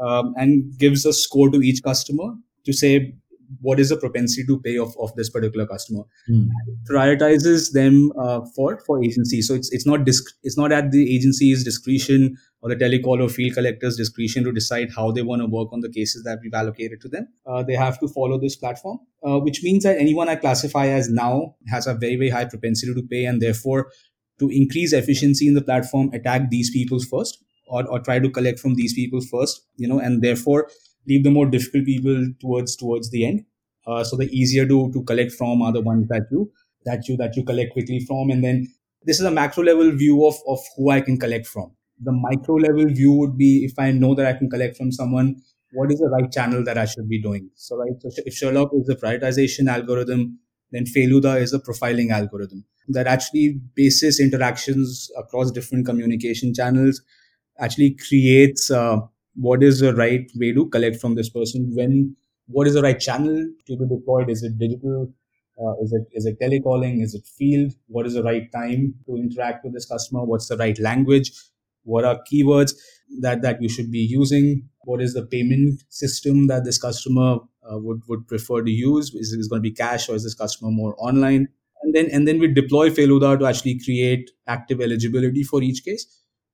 um, 0.00 0.32
and 0.36 0.78
gives 0.78 1.04
a 1.06 1.12
score 1.12 1.50
to 1.50 1.62
each 1.72 1.82
customer 1.82 2.32
to 2.64 2.72
say 2.72 3.14
what 3.60 3.78
is 3.78 3.90
the 3.90 3.96
propensity 3.96 4.44
to 4.46 4.58
pay 4.60 4.76
of, 4.78 4.96
of 4.98 5.14
this 5.16 5.30
particular 5.30 5.66
customer. 5.66 6.04
Mm. 6.28 6.48
prioritizes 6.90 7.72
them 7.72 8.12
uh, 8.18 8.40
for 8.56 8.78
for 8.86 9.02
agency. 9.04 9.42
So 9.42 9.54
it's 9.54 9.72
it's 9.72 9.86
not 9.86 10.04
disc, 10.04 10.34
it's 10.42 10.58
not 10.58 10.72
at 10.72 10.90
the 10.90 11.14
agency's 11.14 11.64
discretion 11.64 12.36
or 12.62 12.70
the 12.70 12.76
telecall 12.76 13.22
or 13.22 13.28
field 13.28 13.54
collector's 13.54 13.96
discretion 13.96 14.44
to 14.44 14.52
decide 14.52 14.88
how 14.96 15.10
they 15.10 15.22
want 15.22 15.42
to 15.42 15.46
work 15.46 15.72
on 15.72 15.80
the 15.80 15.90
cases 15.90 16.24
that 16.24 16.38
we've 16.42 16.54
allocated 16.54 17.00
to 17.02 17.08
them. 17.08 17.28
Uh, 17.46 17.62
they 17.62 17.74
have 17.74 18.00
to 18.00 18.08
follow 18.08 18.38
this 18.38 18.56
platform 18.56 18.98
uh, 19.24 19.38
which 19.38 19.62
means 19.62 19.84
that 19.84 19.98
anyone 19.98 20.28
i 20.28 20.36
classify 20.36 20.86
as 20.86 21.08
now 21.08 21.54
has 21.68 21.86
a 21.86 21.94
very 21.94 22.16
very 22.16 22.30
high 22.30 22.44
propensity 22.44 22.94
to 22.94 23.02
pay 23.02 23.24
and 23.24 23.40
therefore 23.40 23.90
to 24.38 24.50
increase 24.50 24.92
efficiency 24.92 25.46
in 25.46 25.54
the 25.54 25.62
platform 25.62 26.10
attack 26.12 26.50
these 26.50 26.70
people 26.70 26.98
first 26.98 27.42
or, 27.68 27.86
or 27.88 28.00
try 28.00 28.18
to 28.18 28.30
collect 28.30 28.58
from 28.58 28.74
these 28.74 28.94
people 28.94 29.20
first 29.20 29.66
you 29.76 29.88
know 29.88 29.98
and 29.98 30.22
therefore 30.22 30.68
leave 31.06 31.24
the 31.24 31.30
more 31.30 31.46
difficult 31.46 31.84
people 31.84 32.26
towards 32.40 32.76
towards 32.76 33.10
the 33.10 33.26
end. 33.26 33.44
Uh, 33.86 34.02
so 34.02 34.16
the 34.16 34.28
easier 34.36 34.66
to 34.66 34.90
to 34.92 35.02
collect 35.04 35.32
from 35.32 35.62
are 35.62 35.72
the 35.72 35.80
ones 35.80 36.08
that 36.08 36.26
you 36.30 36.50
that 36.84 37.08
you 37.08 37.16
that 37.16 37.36
you 37.36 37.44
collect 37.44 37.72
quickly 37.72 38.00
from, 38.00 38.30
and 38.30 38.44
then 38.44 38.66
this 39.04 39.20
is 39.20 39.26
a 39.26 39.30
macro 39.30 39.64
level 39.64 39.90
view 39.92 40.26
of 40.26 40.36
of 40.46 40.60
who 40.76 40.90
I 40.90 41.00
can 41.00 41.18
collect 41.18 41.46
from. 41.46 41.72
The 42.00 42.12
micro 42.12 42.56
level 42.56 42.86
view 42.86 43.12
would 43.12 43.36
be 43.38 43.64
if 43.64 43.78
I 43.78 43.90
know 43.92 44.14
that 44.14 44.26
I 44.26 44.32
can 44.38 44.50
collect 44.50 44.76
from 44.76 44.90
someone, 44.90 45.36
what 45.72 45.92
is 45.92 46.00
the 46.00 46.08
right 46.08 46.30
channel 46.30 46.64
that 46.64 46.78
I 46.78 46.86
should 46.86 47.08
be 47.08 47.20
doing? 47.22 47.50
So 47.54 47.76
right, 47.76 47.92
so 48.00 48.10
if 48.26 48.34
Sherlock 48.34 48.70
is 48.74 48.88
a 48.88 48.96
prioritization 48.96 49.68
algorithm, 49.68 50.38
then 50.72 50.86
Feluda 50.86 51.40
is 51.40 51.52
a 51.52 51.60
profiling 51.60 52.10
algorithm 52.10 52.64
that 52.88 53.06
actually 53.06 53.60
bases 53.74 54.20
interactions 54.20 55.10
across 55.16 55.50
different 55.50 55.86
communication 55.86 56.52
channels, 56.54 57.02
actually 57.58 57.96
creates 58.08 58.70
uh, 58.70 58.98
what 59.36 59.62
is 59.62 59.80
the 59.80 59.94
right 59.94 60.30
way 60.36 60.52
to 60.52 60.68
collect 60.68 61.00
from 61.00 61.14
this 61.14 61.28
person? 61.30 61.72
When 61.74 62.16
what 62.46 62.66
is 62.66 62.74
the 62.74 62.82
right 62.82 62.98
channel 62.98 63.48
to 63.66 63.76
be 63.76 63.86
deployed? 63.86 64.30
Is 64.30 64.42
it 64.42 64.58
digital? 64.58 65.12
Uh, 65.60 65.74
is 65.82 65.92
it 65.92 66.02
is 66.12 66.26
it 66.26 66.38
telecalling? 66.40 67.02
Is 67.02 67.14
it 67.14 67.24
field? 67.26 67.72
What 67.86 68.06
is 68.06 68.14
the 68.14 68.22
right 68.22 68.50
time 68.52 68.94
to 69.06 69.16
interact 69.16 69.64
with 69.64 69.72
this 69.72 69.86
customer? 69.86 70.24
What's 70.24 70.48
the 70.48 70.56
right 70.56 70.78
language? 70.78 71.32
What 71.84 72.04
are 72.04 72.20
keywords 72.30 72.72
that 73.20 73.42
that 73.42 73.62
you 73.62 73.68
should 73.68 73.90
be 73.90 73.98
using? 74.00 74.68
What 74.84 75.00
is 75.00 75.14
the 75.14 75.24
payment 75.24 75.82
system 75.90 76.48
that 76.48 76.64
this 76.64 76.78
customer 76.78 77.38
uh, 77.70 77.78
would 77.78 78.02
would 78.08 78.26
prefer 78.26 78.62
to 78.62 78.70
use? 78.70 79.14
Is 79.14 79.32
it 79.32 79.48
going 79.48 79.62
to 79.62 79.68
be 79.68 79.74
cash 79.74 80.08
or 80.08 80.14
is 80.16 80.24
this 80.24 80.34
customer 80.34 80.70
more 80.70 80.94
online 80.98 81.48
and 81.84 81.94
then 81.94 82.10
and 82.10 82.26
then 82.26 82.38
we 82.38 82.48
deploy 82.48 82.90
Feluda 82.90 83.38
to 83.38 83.46
actually 83.46 83.78
create 83.84 84.30
active 84.58 84.80
eligibility 84.80 85.42
for 85.42 85.62
each 85.62 85.84
case 85.84 86.06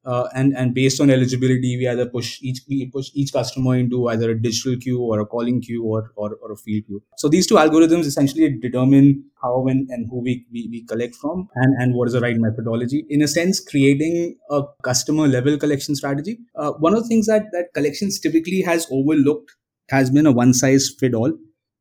uh, 0.05 0.29
and 0.35 0.57
and 0.57 0.75
based 0.75 1.01
on 1.01 1.11
eligibility, 1.11 1.77
we 1.77 1.87
either 1.87 2.07
push 2.07 2.39
each 2.43 2.61
we 2.69 2.87
push 2.87 3.11
each 3.13 3.33
customer 3.33 3.77
into 3.77 4.09
either 4.09 4.31
a 4.31 4.41
digital 4.41 4.77
queue 4.77 4.99
or 4.99 5.21
a 5.21 5.27
calling 5.27 5.61
queue 5.61 5.85
or, 5.85 6.13
or, 6.17 6.37
or 6.41 6.53
a 6.53 6.57
field 6.57 6.87
queue. 6.87 7.03
So 7.19 7.29
these 7.29 7.47
two 7.47 7.57
algorithms 7.57 8.07
essentially 8.07 8.49
determine 8.59 9.25
how 9.43 9.67
and, 9.69 9.89
and 9.91 10.07
who 10.09 10.23
we, 10.23 10.47
we, 10.51 10.69
we 10.71 10.85
collect 10.85 11.15
from 11.17 11.49
and, 11.55 11.83
and 11.83 11.95
what 11.95 12.09
is 12.09 12.15
the 12.15 12.21
right 12.21 12.37
methodology. 12.39 13.05
In 13.11 13.21
a 13.21 13.29
sense, 13.29 13.61
creating 13.61 14.37
a 14.51 14.63
customer 14.83 15.29
level 15.29 15.59
collection 15.59 15.95
strategy. 15.95 16.39
Uh, 16.57 16.73
one 16.73 16.95
of 16.95 17.03
the 17.03 17.09
things 17.09 17.27
that 17.27 17.45
that 17.53 17.75
collections 17.75 18.19
typically 18.19 18.63
has 18.63 18.87
overlooked 18.91 19.55
has 19.91 20.11
been 20.11 20.25
a 20.25 20.33
one 20.33 20.55
size 20.55 20.91
fit 20.99 21.15
all. 21.15 21.33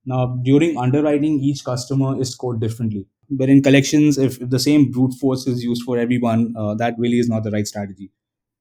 Now, 0.06 0.40
during 0.44 0.78
underwriting, 0.78 1.40
each 1.40 1.64
customer 1.64 2.20
is 2.20 2.32
scored 2.32 2.60
differently 2.60 3.08
but 3.30 3.50
in 3.50 3.62
collections, 3.62 4.18
if, 4.18 4.42
if 4.42 4.50
the 4.50 4.60
same 4.60 4.92
brute 4.92 5.14
force 5.14 5.46
is 5.48 5.64
used 5.64 5.84
for 5.84 5.98
everyone, 5.98 6.54
uh, 6.58 6.74
that 6.76 6.96
really 6.98 7.20
is 7.20 7.30
not 7.30 7.44
the 7.44 7.52
right 7.52 7.68
strategy. 7.68 8.12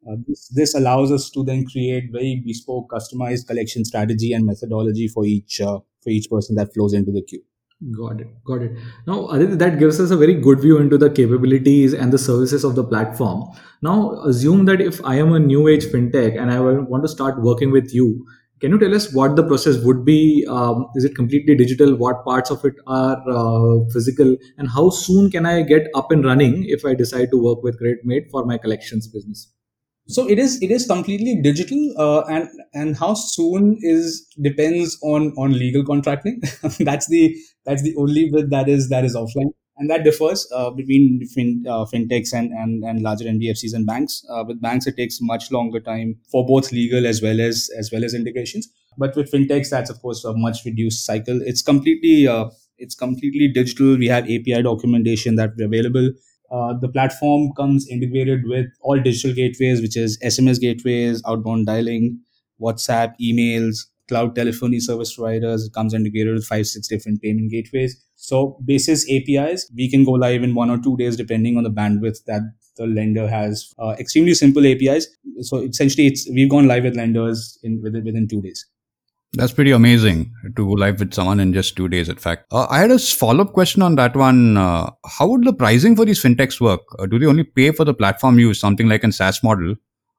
Uh, 0.08 0.16
this, 0.26 0.48
this 0.48 0.74
allows 0.74 1.10
us 1.10 1.30
to 1.30 1.42
then 1.42 1.64
create 1.66 2.04
very 2.12 2.42
bespoke, 2.44 2.90
customized 2.90 3.46
collection 3.46 3.84
strategy 3.84 4.32
and 4.32 4.46
methodology 4.46 5.08
for 5.08 5.24
each 5.24 5.60
uh, 5.60 5.78
for 6.02 6.10
each 6.10 6.30
person 6.30 6.54
that 6.56 6.72
flows 6.72 6.92
into 6.92 7.10
the 7.10 7.22
queue. 7.22 7.42
Got 7.96 8.20
it. 8.20 8.44
Got 8.44 8.62
it. 8.62 8.72
Now, 9.06 9.28
Aditya, 9.28 9.56
that 9.56 9.78
gives 9.78 10.00
us 10.00 10.10
a 10.10 10.16
very 10.16 10.34
good 10.34 10.60
view 10.60 10.78
into 10.78 10.98
the 10.98 11.10
capabilities 11.10 11.94
and 11.94 12.12
the 12.12 12.18
services 12.18 12.64
of 12.64 12.74
the 12.74 12.82
platform. 12.82 13.44
Now, 13.82 14.20
assume 14.24 14.64
that 14.64 14.80
if 14.80 15.04
I 15.04 15.16
am 15.16 15.32
a 15.32 15.38
new 15.38 15.68
age 15.68 15.84
fintech 15.84 16.40
and 16.40 16.50
I 16.50 16.60
want 16.60 17.04
to 17.04 17.08
start 17.08 17.40
working 17.40 17.70
with 17.70 17.94
you, 17.94 18.26
can 18.60 18.72
you 18.72 18.78
tell 18.78 18.94
us 18.94 19.12
what 19.12 19.36
the 19.36 19.42
process 19.42 19.82
would 19.84 20.04
be? 20.04 20.46
Um, 20.48 20.86
is 20.94 21.04
it 21.04 21.14
completely 21.14 21.54
digital? 21.54 21.94
What 21.94 22.24
parts 22.24 22.50
of 22.50 22.64
it 22.64 22.74
are 22.86 23.22
uh, 23.28 23.84
physical? 23.92 24.36
And 24.56 24.68
how 24.68 24.90
soon 24.90 25.30
can 25.30 25.46
I 25.46 25.62
get 25.62 25.88
up 25.94 26.10
and 26.10 26.24
running 26.24 26.64
if 26.68 26.84
I 26.84 26.94
decide 26.94 27.30
to 27.30 27.42
work 27.42 27.62
with 27.62 27.80
CreditMate 27.80 28.30
for 28.30 28.44
my 28.44 28.58
collections 28.58 29.06
business? 29.06 29.52
So 30.08 30.26
it 30.26 30.38
is 30.38 30.62
it 30.62 30.70
is 30.70 30.86
completely 30.86 31.38
digital, 31.42 31.94
uh, 31.98 32.22
and 32.30 32.48
and 32.72 32.96
how 32.96 33.12
soon 33.12 33.76
is 33.82 34.26
depends 34.40 34.98
on 35.02 35.32
on 35.36 35.52
legal 35.52 35.84
contracting. 35.84 36.40
that's 36.80 37.08
the 37.08 37.36
that's 37.66 37.82
the 37.82 37.94
only 37.96 38.30
bit 38.30 38.48
that 38.48 38.70
is 38.70 38.88
that 38.88 39.04
is 39.04 39.14
offline 39.14 39.52
and 39.78 39.88
that 39.88 40.04
differs 40.04 40.46
uh, 40.52 40.70
between 40.70 41.24
fin, 41.26 41.64
uh, 41.68 41.84
fintechs 41.84 42.32
and, 42.32 42.52
and, 42.52 42.84
and 42.84 43.00
larger 43.00 43.24
NBFCs 43.24 43.74
and 43.74 43.86
banks. 43.86 44.24
Uh, 44.28 44.44
with 44.46 44.60
banks, 44.60 44.86
it 44.86 44.96
takes 44.96 45.18
much 45.20 45.50
longer 45.52 45.80
time 45.80 46.16
for 46.30 46.44
both 46.44 46.72
legal 46.72 47.06
as 47.06 47.22
well 47.22 47.40
as 47.40 47.70
as 47.78 47.90
well 47.92 48.04
as 48.04 48.14
integrations. 48.14 48.68
But 48.96 49.14
with 49.14 49.30
fintechs, 49.30 49.70
that's 49.70 49.90
of 49.90 50.00
course 50.02 50.24
a 50.24 50.34
much 50.34 50.64
reduced 50.64 51.04
cycle. 51.06 51.40
It's 51.42 51.62
completely 51.62 52.26
uh, 52.26 52.50
it's 52.78 52.94
completely 52.94 53.48
digital. 53.48 53.96
We 53.96 54.08
have 54.08 54.24
API 54.24 54.62
documentation 54.62 55.36
that 55.36 55.50
we're 55.56 55.66
available. 55.66 56.10
Uh, 56.50 56.74
the 56.80 56.88
platform 56.88 57.52
comes 57.56 57.86
integrated 57.88 58.40
with 58.46 58.66
all 58.80 58.98
digital 58.98 59.34
gateways, 59.34 59.80
which 59.82 59.96
is 59.96 60.18
SMS 60.24 60.58
gateways, 60.60 61.22
outbound 61.26 61.66
dialing, 61.66 62.20
WhatsApp, 62.60 63.14
emails, 63.20 63.84
cloud 64.08 64.34
telephony 64.34 64.80
service 64.80 65.14
providers. 65.14 65.66
It 65.66 65.74
comes 65.74 65.92
integrated 65.92 66.34
with 66.34 66.44
five, 66.46 66.66
six 66.66 66.88
different 66.88 67.20
payment 67.20 67.50
gateways. 67.50 68.02
So 68.20 68.58
basis 68.64 69.08
APIs, 69.08 69.70
we 69.76 69.88
can 69.88 70.04
go 70.04 70.10
live 70.10 70.42
in 70.42 70.54
one 70.56 70.70
or 70.70 70.78
two 70.78 70.96
days 70.96 71.16
depending 71.16 71.56
on 71.56 71.62
the 71.62 71.70
bandwidth 71.70 72.24
that 72.26 72.42
the 72.76 72.86
lender 72.86 73.28
has. 73.28 73.72
Uh, 73.78 73.94
extremely 73.98 74.34
simple 74.34 74.66
APIs. 74.66 75.06
So 75.42 75.58
essentially, 75.58 76.08
it's 76.08 76.28
we've 76.28 76.50
gone 76.50 76.66
live 76.66 76.82
with 76.82 76.96
lenders 76.96 77.58
in 77.62 77.80
within, 77.80 78.04
within 78.04 78.26
two 78.26 78.42
days. 78.42 78.66
That's 79.34 79.52
pretty 79.52 79.70
amazing 79.70 80.32
to 80.56 80.66
go 80.66 80.72
live 80.72 80.98
with 80.98 81.14
someone 81.14 81.38
in 81.38 81.52
just 81.52 81.76
two 81.76 81.88
days. 81.88 82.08
In 82.08 82.16
fact, 82.16 82.46
uh, 82.50 82.66
I 82.68 82.80
had 82.80 82.90
a 82.90 82.98
follow 82.98 83.44
up 83.44 83.52
question 83.52 83.82
on 83.82 83.94
that 83.94 84.16
one. 84.16 84.56
Uh, 84.56 84.90
how 85.06 85.28
would 85.28 85.44
the 85.44 85.52
pricing 85.52 85.94
for 85.94 86.04
these 86.04 86.20
fintechs 86.20 86.60
work? 86.60 86.80
Uh, 86.98 87.06
do 87.06 87.20
they 87.20 87.26
only 87.26 87.44
pay 87.44 87.70
for 87.70 87.84
the 87.84 87.94
platform 87.94 88.40
use, 88.40 88.58
something 88.58 88.88
like 88.88 89.04
a 89.04 89.12
SaaS 89.12 89.44
model, 89.44 89.76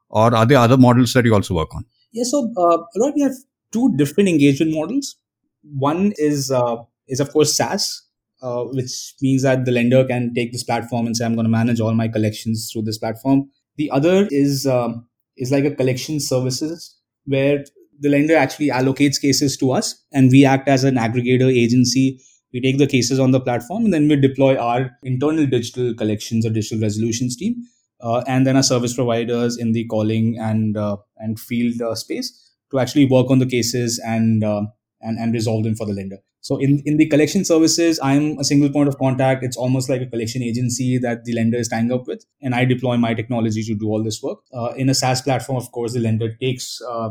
or 0.10 0.34
are 0.34 0.46
there 0.46 0.60
other 0.60 0.78
models 0.78 1.12
that 1.14 1.26
you 1.26 1.34
also 1.34 1.54
work 1.54 1.76
on? 1.76 1.84
Yeah, 2.14 2.24
so 2.24 2.54
uh, 2.56 2.78
we 3.14 3.22
have 3.22 3.34
two 3.74 3.94
different 3.98 4.30
engagement 4.30 4.74
models. 4.74 5.18
One 5.64 6.14
is 6.18 6.50
uh, 6.50 6.78
is 7.10 7.20
of 7.20 7.32
course 7.34 7.56
SaaS, 7.56 8.04
uh, 8.42 8.64
which 8.64 9.16
means 9.22 9.44
that 9.44 9.66
the 9.66 9.72
lender 9.72 10.06
can 10.06 10.34
take 10.34 10.52
this 10.52 10.64
platform 10.64 11.06
and 11.06 11.18
say, 11.18 11.26
"I'm 11.26 11.36
going 11.36 11.46
to 11.46 11.52
manage 11.52 11.80
all 11.80 11.94
my 11.94 12.08
collections 12.08 12.70
through 12.72 12.84
this 12.84 12.98
platform." 12.98 13.50
The 13.78 13.92
other 13.92 14.28
is 14.32 14.66
um, 14.66 15.08
is 15.38 15.52
like 15.52 15.66
a 15.66 15.76
collection 15.76 16.20
services 16.20 16.96
where 17.26 17.66
the 18.00 18.10
lender 18.10 18.36
actually 18.36 18.70
allocates 18.70 19.22
cases 19.22 19.58
to 19.58 19.72
us, 19.72 20.04
and 20.14 20.32
we 20.32 20.46
act 20.46 20.68
as 20.68 20.84
an 20.84 20.96
aggregator 20.96 21.52
agency. 21.54 22.22
We 22.54 22.62
take 22.62 22.78
the 22.78 22.88
cases 22.88 23.20
on 23.20 23.32
the 23.32 23.40
platform, 23.40 23.86
and 23.86 23.94
then 23.94 24.08
we 24.08 24.16
deploy 24.16 24.56
our 24.58 24.90
internal 25.04 25.46
digital 25.46 25.94
collections 25.94 26.46
or 26.46 26.50
digital 26.50 26.82
resolutions 26.82 27.36
team, 27.36 27.56
uh, 28.02 28.24
and 28.28 28.48
then 28.48 28.56
our 28.56 28.64
service 28.64 28.96
providers 28.96 29.58
in 29.58 29.74
the 29.74 29.86
calling 29.86 30.38
and 30.40 30.78
uh, 30.78 30.98
and 31.18 31.40
field 31.40 31.82
uh, 31.82 31.96
space 31.96 32.32
to 32.72 32.80
actually 32.80 33.06
work 33.06 33.30
on 33.30 33.40
the 33.40 33.46
cases 33.46 34.00
and 34.06 34.44
uh, 34.44 34.64
and 35.02 35.20
and 35.20 35.34
resolve 35.34 35.64
them 35.64 35.76
for 35.76 35.86
the 35.86 35.94
lender. 35.94 36.20
So 36.42 36.58
in 36.58 36.82
in 36.86 36.98
the 36.98 37.08
collection 37.08 37.44
services, 37.44 38.00
I'm 38.02 38.38
a 38.40 38.44
single 38.44 38.70
point 38.70 38.88
of 38.88 38.98
contact. 38.98 39.44
It's 39.44 39.58
almost 39.58 39.90
like 39.90 40.02
a 40.02 40.06
collection 40.06 40.42
agency 40.42 40.98
that 40.98 41.26
the 41.26 41.34
lender 41.34 41.58
is 41.58 41.68
tying 41.68 41.92
up 41.92 42.08
with, 42.08 42.26
and 42.42 42.56
I 42.56 42.66
deploy 42.66 42.96
my 42.98 43.14
technology 43.14 43.64
to 43.64 43.76
do 43.76 43.88
all 43.88 44.04
this 44.04 44.22
work. 44.24 44.40
Uh, 44.54 44.72
in 44.78 44.90
a 44.90 44.94
SaaS 44.94 45.22
platform, 45.22 45.58
of 45.58 45.72
course, 45.72 45.94
the 45.94 46.00
lender 46.00 46.34
takes 46.36 46.82
uh, 46.88 47.10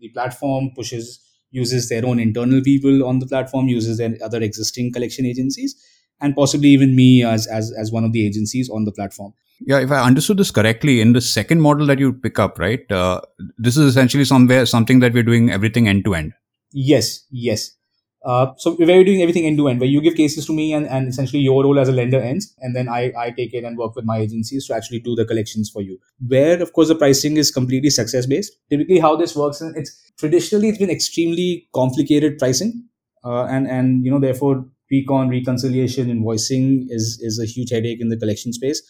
the 0.00 0.08
platform, 0.10 0.70
pushes, 0.76 1.18
uses 1.50 1.88
their 1.88 2.06
own 2.06 2.20
internal 2.20 2.62
people 2.62 3.04
on 3.04 3.18
the 3.18 3.26
platform, 3.26 3.68
uses 3.68 3.98
their 3.98 4.16
other 4.22 4.40
existing 4.40 4.92
collection 4.92 5.26
agencies, 5.26 5.74
and 6.20 6.36
possibly 6.36 6.68
even 6.68 6.94
me 6.94 7.24
as 7.24 7.46
as 7.48 7.72
as 7.72 7.90
one 7.90 8.04
of 8.04 8.12
the 8.12 8.26
agencies 8.26 8.70
on 8.70 8.84
the 8.84 8.92
platform. 8.92 9.32
Yeah, 9.60 9.80
if 9.80 9.90
I 9.90 10.00
understood 10.02 10.38
this 10.38 10.50
correctly, 10.50 11.00
in 11.00 11.12
the 11.12 11.20
second 11.20 11.60
model 11.60 11.86
that 11.86 11.98
you 11.98 12.12
pick 12.12 12.38
up, 12.38 12.58
right, 12.58 12.90
uh, 12.90 13.20
this 13.58 13.76
is 13.76 13.84
essentially 13.86 14.24
somewhere 14.24 14.64
something 14.64 15.00
that 15.00 15.12
we're 15.12 15.22
doing 15.22 15.50
everything 15.50 15.86
end 15.86 16.04
to 16.04 16.14
end. 16.14 16.32
Yes, 16.72 17.26
yes. 17.30 17.76
Uh, 18.22 18.52
so 18.58 18.76
we're 18.78 19.02
doing 19.02 19.22
everything 19.22 19.46
end 19.46 19.56
to 19.56 19.68
end, 19.68 19.80
where 19.80 19.88
you 19.88 20.00
give 20.00 20.14
cases 20.14 20.44
to 20.46 20.52
me, 20.52 20.74
and, 20.74 20.86
and 20.86 21.08
essentially 21.08 21.40
your 21.40 21.64
role 21.64 21.78
as 21.78 21.88
a 21.88 21.92
lender 21.92 22.20
ends, 22.20 22.54
and 22.58 22.76
then 22.76 22.86
I, 22.88 23.12
I 23.18 23.30
take 23.30 23.54
it 23.54 23.64
and 23.64 23.78
work 23.78 23.96
with 23.96 24.04
my 24.04 24.18
agencies 24.18 24.66
to 24.66 24.74
actually 24.74 24.98
do 25.00 25.14
the 25.14 25.24
collections 25.24 25.70
for 25.70 25.80
you. 25.80 25.98
Where 26.26 26.62
of 26.62 26.72
course 26.74 26.88
the 26.88 26.94
pricing 26.94 27.38
is 27.38 27.50
completely 27.50 27.88
success 27.88 28.26
based. 28.26 28.52
Typically, 28.68 28.98
how 28.98 29.16
this 29.16 29.34
works, 29.34 29.62
and 29.62 29.74
it's 29.76 30.12
traditionally 30.18 30.68
it's 30.68 30.78
been 30.78 30.90
extremely 30.90 31.68
complicated 31.74 32.38
pricing, 32.38 32.84
uh, 33.24 33.44
and 33.44 33.66
and 33.66 34.04
you 34.04 34.10
know 34.10 34.20
therefore 34.20 34.66
recon 34.90 35.30
reconciliation 35.30 36.08
invoicing 36.08 36.86
is 36.90 37.18
is 37.22 37.38
a 37.38 37.46
huge 37.46 37.70
headache 37.70 38.02
in 38.02 38.10
the 38.10 38.18
collection 38.18 38.52
space. 38.52 38.82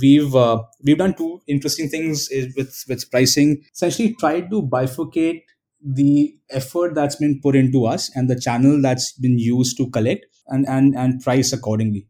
We've 0.00 0.34
uh, 0.34 0.62
we've 0.82 0.96
done 0.96 1.12
two 1.14 1.42
interesting 1.46 1.90
things 1.90 2.30
with 2.56 2.84
with 2.88 3.10
pricing. 3.10 3.62
Essentially, 3.74 4.14
tried 4.18 4.48
to 4.48 4.62
bifurcate 4.62 5.42
the 5.84 6.34
effort 6.50 6.94
that's 6.94 7.16
been 7.16 7.40
put 7.40 7.56
into 7.56 7.86
us 7.86 8.10
and 8.14 8.30
the 8.30 8.38
channel 8.38 8.80
that's 8.80 9.12
been 9.12 9.38
used 9.38 9.76
to 9.76 9.90
collect 9.90 10.26
and 10.48 10.68
and 10.68 10.96
and 10.96 11.22
price 11.22 11.52
accordingly. 11.52 12.06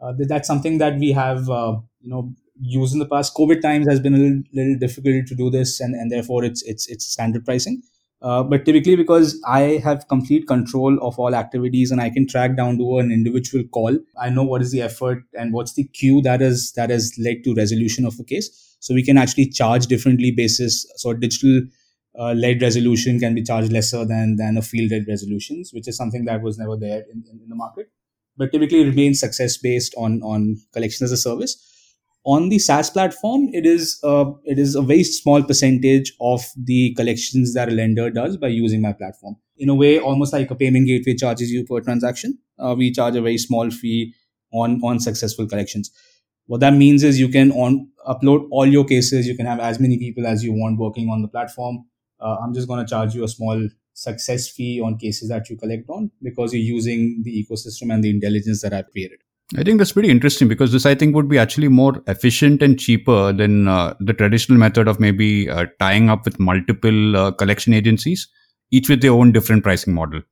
Uh, 0.00 0.12
that's 0.18 0.48
something 0.48 0.78
that 0.78 0.98
we 0.98 1.12
have 1.12 1.48
uh, 1.48 1.76
you 2.00 2.10
know 2.10 2.34
used 2.60 2.92
in 2.92 2.98
the 2.98 3.06
past. 3.06 3.34
COVID 3.36 3.60
times 3.60 3.88
has 3.88 4.00
been 4.00 4.14
a 4.14 4.18
little, 4.18 4.42
little 4.52 4.78
difficult 4.78 5.26
to 5.26 5.34
do 5.34 5.50
this, 5.50 5.80
and 5.80 5.94
and 5.94 6.10
therefore 6.10 6.44
it's 6.44 6.62
it's 6.62 6.88
it's 6.88 7.06
standard 7.06 7.44
pricing. 7.44 7.82
Uh, 8.22 8.40
but 8.40 8.64
typically, 8.64 8.94
because 8.94 9.40
I 9.48 9.80
have 9.82 10.06
complete 10.06 10.46
control 10.46 10.96
of 11.02 11.18
all 11.18 11.34
activities 11.34 11.90
and 11.90 12.00
I 12.00 12.08
can 12.08 12.28
track 12.28 12.56
down 12.56 12.78
to 12.78 12.98
an 12.98 13.10
individual 13.10 13.64
call, 13.64 13.98
I 14.16 14.30
know 14.30 14.44
what 14.44 14.62
is 14.62 14.70
the 14.70 14.80
effort 14.80 15.24
and 15.36 15.52
what's 15.52 15.72
the 15.72 15.84
queue 15.88 16.22
that 16.22 16.40
is 16.40 16.72
that 16.76 16.90
has 16.90 17.12
led 17.18 17.42
to 17.44 17.54
resolution 17.54 18.04
of 18.04 18.14
a 18.20 18.24
case. 18.24 18.76
So 18.78 18.94
we 18.94 19.02
can 19.02 19.18
actually 19.18 19.48
charge 19.48 19.86
differently 19.86 20.30
basis. 20.30 20.86
So 20.96 21.14
digital 21.14 21.62
uh, 22.18 22.32
led 22.32 22.60
resolution 22.60 23.18
can 23.18 23.34
be 23.34 23.42
charged 23.42 23.72
lesser 23.72 24.04
than 24.04 24.36
than 24.36 24.56
a 24.56 24.62
field 24.62 24.90
led 24.90 25.04
resolutions, 25.08 25.72
which 25.72 25.88
is 25.88 25.96
something 25.96 26.24
that 26.26 26.42
was 26.42 26.58
never 26.58 26.76
there 26.76 27.02
in, 27.12 27.24
in, 27.30 27.40
in 27.42 27.48
the 27.48 27.54
market. 27.54 27.90
But 28.36 28.52
typically 28.52 28.80
it 28.82 28.86
remains 28.86 29.20
success 29.20 29.56
based 29.56 29.94
on 29.96 30.22
on 30.22 30.56
collection 30.72 31.04
as 31.04 31.12
a 31.12 31.16
service. 31.16 31.68
On 32.24 32.50
the 32.50 32.58
SaaS 32.60 32.88
platform, 32.88 33.48
it 33.52 33.66
is 33.66 33.98
uh, 34.04 34.26
it 34.44 34.58
is 34.58 34.74
a 34.76 34.82
very 34.82 35.02
small 35.04 35.42
percentage 35.42 36.12
of 36.20 36.44
the 36.56 36.94
collections 36.94 37.54
that 37.54 37.68
a 37.68 37.72
lender 37.72 38.10
does 38.10 38.36
by 38.36 38.48
using 38.48 38.80
my 38.80 38.92
platform. 38.92 39.36
In 39.58 39.68
a 39.68 39.74
way, 39.74 39.98
almost 39.98 40.32
like 40.32 40.50
a 40.50 40.54
payment 40.54 40.86
gateway 40.86 41.14
charges 41.14 41.50
you 41.50 41.64
per 41.64 41.80
transaction, 41.80 42.38
uh, 42.58 42.74
we 42.78 42.92
charge 42.92 43.16
a 43.16 43.22
very 43.22 43.38
small 43.38 43.70
fee 43.70 44.14
on 44.52 44.80
on 44.84 45.00
successful 45.00 45.46
collections. 45.48 45.90
What 46.46 46.60
that 46.60 46.74
means 46.74 47.02
is 47.02 47.18
you 47.18 47.28
can 47.28 47.50
on 47.52 47.88
upload 48.06 48.46
all 48.50 48.66
your 48.66 48.84
cases. 48.84 49.26
You 49.26 49.36
can 49.36 49.46
have 49.46 49.60
as 49.60 49.80
many 49.80 49.98
people 49.98 50.26
as 50.26 50.44
you 50.44 50.52
want 50.52 50.78
working 50.78 51.08
on 51.08 51.22
the 51.22 51.28
platform 51.28 51.84
uh, 52.22 52.36
I'm 52.42 52.54
just 52.54 52.68
going 52.68 52.84
to 52.84 52.88
charge 52.88 53.14
you 53.14 53.24
a 53.24 53.28
small 53.28 53.68
success 53.94 54.48
fee 54.48 54.80
on 54.80 54.96
cases 54.96 55.28
that 55.28 55.50
you 55.50 55.56
collect 55.56 55.88
on 55.88 56.10
because 56.22 56.52
you're 56.52 56.62
using 56.62 57.22
the 57.24 57.44
ecosystem 57.44 57.92
and 57.92 58.02
the 58.02 58.10
intelligence 58.10 58.62
that 58.62 58.72
I've 58.72 58.90
created. 58.90 59.18
I 59.56 59.62
think 59.62 59.78
that's 59.78 59.92
pretty 59.92 60.08
interesting 60.08 60.48
because 60.48 60.72
this, 60.72 60.86
I 60.86 60.94
think, 60.94 61.14
would 61.14 61.28
be 61.28 61.38
actually 61.38 61.68
more 61.68 62.02
efficient 62.06 62.62
and 62.62 62.78
cheaper 62.78 63.32
than 63.34 63.68
uh, 63.68 63.94
the 64.00 64.14
traditional 64.14 64.56
method 64.58 64.88
of 64.88 64.98
maybe 64.98 65.50
uh, 65.50 65.66
tying 65.78 66.08
up 66.08 66.24
with 66.24 66.40
multiple 66.40 67.16
uh, 67.16 67.32
collection 67.32 67.74
agencies, 67.74 68.28
each 68.70 68.88
with 68.88 69.02
their 69.02 69.12
own 69.12 69.32
different 69.32 69.62
pricing 69.62 69.92
model. 69.92 70.22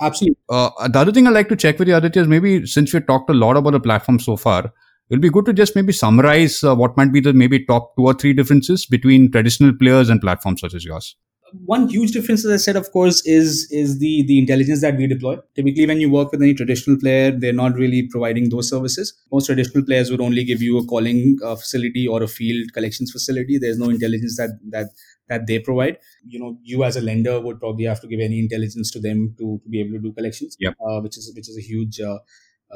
Absolutely. 0.00 0.36
Uh, 0.48 0.88
the 0.88 0.98
other 0.98 1.12
thing 1.12 1.28
I'd 1.28 1.34
like 1.34 1.48
to 1.50 1.56
check 1.56 1.78
with 1.78 1.86
you, 1.86 1.94
Aditya, 1.94 2.22
is 2.22 2.28
maybe 2.28 2.66
since 2.66 2.92
we've 2.92 3.06
talked 3.06 3.30
a 3.30 3.34
lot 3.34 3.56
about 3.56 3.70
the 3.70 3.80
platform 3.80 4.18
so 4.18 4.36
far, 4.36 4.72
it'll 5.10 5.22
be 5.22 5.30
good 5.30 5.46
to 5.46 5.52
just 5.52 5.76
maybe 5.76 5.92
summarize 5.92 6.64
uh, 6.64 6.74
what 6.74 6.96
might 6.96 7.12
be 7.12 7.20
the 7.20 7.32
maybe 7.32 7.64
top 7.64 7.94
two 7.96 8.04
or 8.04 8.14
three 8.14 8.32
differences 8.32 8.84
between 8.84 9.30
traditional 9.30 9.72
players 9.78 10.08
and 10.08 10.20
platforms 10.20 10.60
such 10.60 10.74
as 10.74 10.84
yours 10.84 11.14
one 11.52 11.88
huge 11.88 12.12
difference, 12.12 12.44
as 12.44 12.52
I 12.52 12.56
said, 12.56 12.76
of 12.76 12.90
course, 12.90 13.24
is 13.24 13.70
is 13.70 13.98
the 13.98 14.24
the 14.26 14.38
intelligence 14.38 14.80
that 14.80 14.96
we 14.96 15.06
deploy. 15.06 15.36
Typically, 15.54 15.86
when 15.86 16.00
you 16.00 16.10
work 16.10 16.32
with 16.32 16.42
any 16.42 16.54
traditional 16.54 16.98
player, 16.98 17.30
they're 17.30 17.52
not 17.52 17.74
really 17.74 18.08
providing 18.08 18.48
those 18.50 18.68
services. 18.68 19.14
Most 19.32 19.46
traditional 19.46 19.84
players 19.84 20.10
would 20.10 20.20
only 20.20 20.44
give 20.44 20.62
you 20.62 20.78
a 20.78 20.84
calling 20.84 21.38
uh, 21.44 21.54
facility 21.56 22.06
or 22.06 22.22
a 22.22 22.28
field 22.28 22.72
collections 22.72 23.12
facility. 23.12 23.58
There's 23.58 23.78
no 23.78 23.90
intelligence 23.90 24.36
that 24.36 24.58
that 24.70 24.90
that 25.28 25.46
they 25.46 25.58
provide. 25.58 25.98
You 26.26 26.40
know, 26.40 26.58
you 26.62 26.84
as 26.84 26.96
a 26.96 27.00
lender 27.00 27.40
would 27.40 27.60
probably 27.60 27.84
have 27.84 28.00
to 28.00 28.08
give 28.08 28.20
any 28.20 28.38
intelligence 28.38 28.90
to 28.92 29.00
them 29.00 29.34
to, 29.38 29.60
to 29.62 29.68
be 29.68 29.80
able 29.80 29.92
to 29.92 29.98
do 30.00 30.12
collections, 30.12 30.56
yep. 30.58 30.74
uh, 30.80 31.00
which 31.00 31.16
is 31.16 31.32
which 31.34 31.48
is 31.48 31.56
a 31.56 31.62
huge 31.62 32.00
uh, 32.00 32.18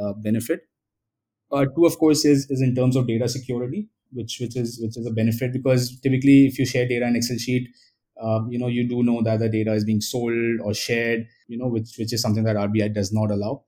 uh, 0.01 0.13
benefit. 0.15 0.69
Uh, 1.53 1.67
two, 1.77 1.87
of 1.87 1.99
course, 1.99 2.25
is 2.25 2.49
is 2.51 2.63
in 2.63 2.75
terms 2.75 2.95
of 2.95 3.07
data 3.07 3.29
security, 3.29 3.89
which 4.13 4.39
which 4.41 4.57
is 4.57 4.79
which 4.81 4.97
is 4.97 5.07
a 5.07 5.11
benefit 5.11 5.53
because 5.53 6.01
typically, 6.01 6.47
if 6.47 6.59
you 6.59 6.65
share 6.65 6.87
data 6.87 7.07
in 7.07 7.17
Excel 7.17 7.37
sheet 7.37 7.69
um, 8.21 8.51
you 8.51 8.59
know, 8.59 8.67
you 8.67 8.87
do 8.87 9.03
know 9.03 9.23
that 9.23 9.41
the 9.41 9.49
data 9.49 9.73
is 9.73 9.85
being 9.85 10.01
sold 10.01 10.61
or 10.63 10.75
shared, 10.75 11.27
you 11.49 11.57
know, 11.57 11.67
which 11.67 11.97
which 11.99 12.13
is 12.13 12.21
something 12.21 12.45
that 12.45 12.57
RBI 12.57 12.93
does 12.95 13.13
not 13.13 13.31
allow. 13.31 13.65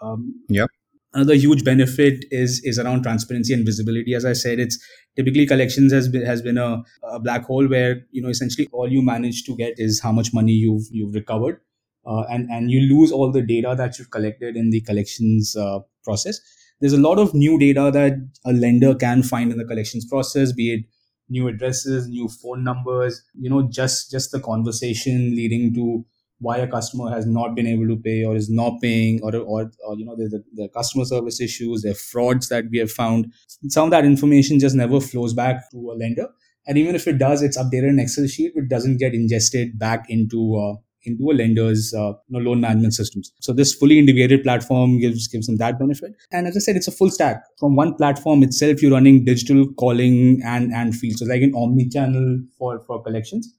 Um, 0.00 0.34
yeah. 0.48 0.66
Another 1.14 1.34
huge 1.34 1.64
benefit 1.64 2.24
is 2.30 2.60
is 2.64 2.78
around 2.78 3.02
transparency 3.02 3.54
and 3.54 3.64
visibility. 3.64 4.14
As 4.14 4.24
I 4.24 4.34
said, 4.34 4.60
it's 4.60 4.78
typically 5.16 5.46
collections 5.46 5.92
has 5.92 6.08
been 6.08 6.24
has 6.24 6.42
been 6.42 6.58
a, 6.58 6.82
a 7.02 7.18
black 7.18 7.44
hole 7.44 7.66
where 7.66 8.02
you 8.10 8.22
know 8.22 8.28
essentially 8.28 8.68
all 8.72 8.88
you 8.88 9.02
manage 9.02 9.44
to 9.44 9.56
get 9.56 9.74
is 9.78 10.00
how 10.00 10.12
much 10.12 10.32
money 10.32 10.52
you've 10.52 10.86
you've 10.92 11.14
recovered, 11.14 11.60
uh, 12.06 12.22
and 12.30 12.48
and 12.50 12.70
you 12.70 12.80
lose 12.94 13.10
all 13.10 13.32
the 13.32 13.42
data 13.42 13.74
that 13.76 13.98
you've 13.98 14.10
collected 14.10 14.56
in 14.56 14.70
the 14.70 14.82
collections 14.82 15.56
uh, 15.56 15.80
process. 16.04 16.40
There's 16.80 16.92
a 16.92 17.00
lot 17.00 17.18
of 17.18 17.34
new 17.34 17.58
data 17.58 17.90
that 17.92 18.12
a 18.44 18.52
lender 18.52 18.94
can 18.94 19.24
find 19.24 19.50
in 19.50 19.58
the 19.58 19.64
collections 19.64 20.04
process, 20.04 20.52
be 20.52 20.74
it 20.74 20.84
new 21.28 21.48
addresses, 21.48 22.08
new 22.08 22.28
phone 22.28 22.64
numbers, 22.64 23.22
you 23.38 23.50
know, 23.50 23.62
just 23.68 24.10
just 24.10 24.32
the 24.32 24.40
conversation 24.40 25.34
leading 25.34 25.74
to 25.74 26.04
why 26.40 26.58
a 26.58 26.68
customer 26.68 27.10
has 27.10 27.26
not 27.26 27.54
been 27.56 27.66
able 27.66 27.88
to 27.88 27.96
pay 27.96 28.24
or 28.24 28.36
is 28.36 28.48
not 28.48 28.80
paying 28.80 29.20
or 29.22 29.34
or, 29.36 29.70
or 29.86 29.96
you 29.96 30.04
know 30.04 30.14
there's 30.16 30.30
the, 30.30 30.42
the 30.54 30.68
customer 30.68 31.04
service 31.04 31.40
issues 31.40 31.84
are 31.84 31.94
frauds 31.94 32.48
that 32.48 32.64
we 32.70 32.78
have 32.78 32.90
found. 32.90 33.32
Some 33.68 33.86
of 33.86 33.90
that 33.90 34.04
information 34.04 34.58
just 34.58 34.76
never 34.76 35.00
flows 35.00 35.34
back 35.34 35.70
to 35.72 35.90
a 35.90 35.94
lender. 35.94 36.28
And 36.66 36.76
even 36.76 36.94
if 36.94 37.08
it 37.08 37.18
does 37.18 37.42
it's 37.42 37.56
updated 37.58 37.88
in 37.90 37.98
excel 37.98 38.26
sheet 38.26 38.52
it 38.54 38.68
doesn't 38.68 38.98
get 38.98 39.14
ingested 39.14 39.78
back 39.78 40.06
into 40.08 40.56
uh, 40.56 40.74
into 41.04 41.30
a 41.30 41.34
lender's 41.34 41.94
uh, 41.94 42.12
you 42.28 42.38
know, 42.38 42.38
loan 42.38 42.60
management 42.60 42.94
systems. 42.94 43.32
So 43.40 43.52
this 43.52 43.74
fully 43.74 43.98
integrated 43.98 44.42
platform 44.42 44.98
gives 44.98 45.28
gives 45.28 45.46
them 45.46 45.56
that 45.58 45.78
benefit. 45.78 46.12
And 46.32 46.46
as 46.46 46.56
I 46.56 46.60
said, 46.60 46.76
it's 46.76 46.88
a 46.88 46.92
full 46.92 47.10
stack. 47.10 47.42
From 47.58 47.76
one 47.76 47.94
platform 47.94 48.42
itself, 48.42 48.82
you're 48.82 48.92
running 48.92 49.24
digital 49.24 49.72
calling 49.74 50.40
and 50.44 50.72
and 50.72 50.94
field. 50.94 51.18
So 51.18 51.26
like 51.26 51.42
an 51.42 51.54
omni-channel 51.54 52.40
for 52.58 52.80
for 52.86 53.02
collections. 53.02 53.54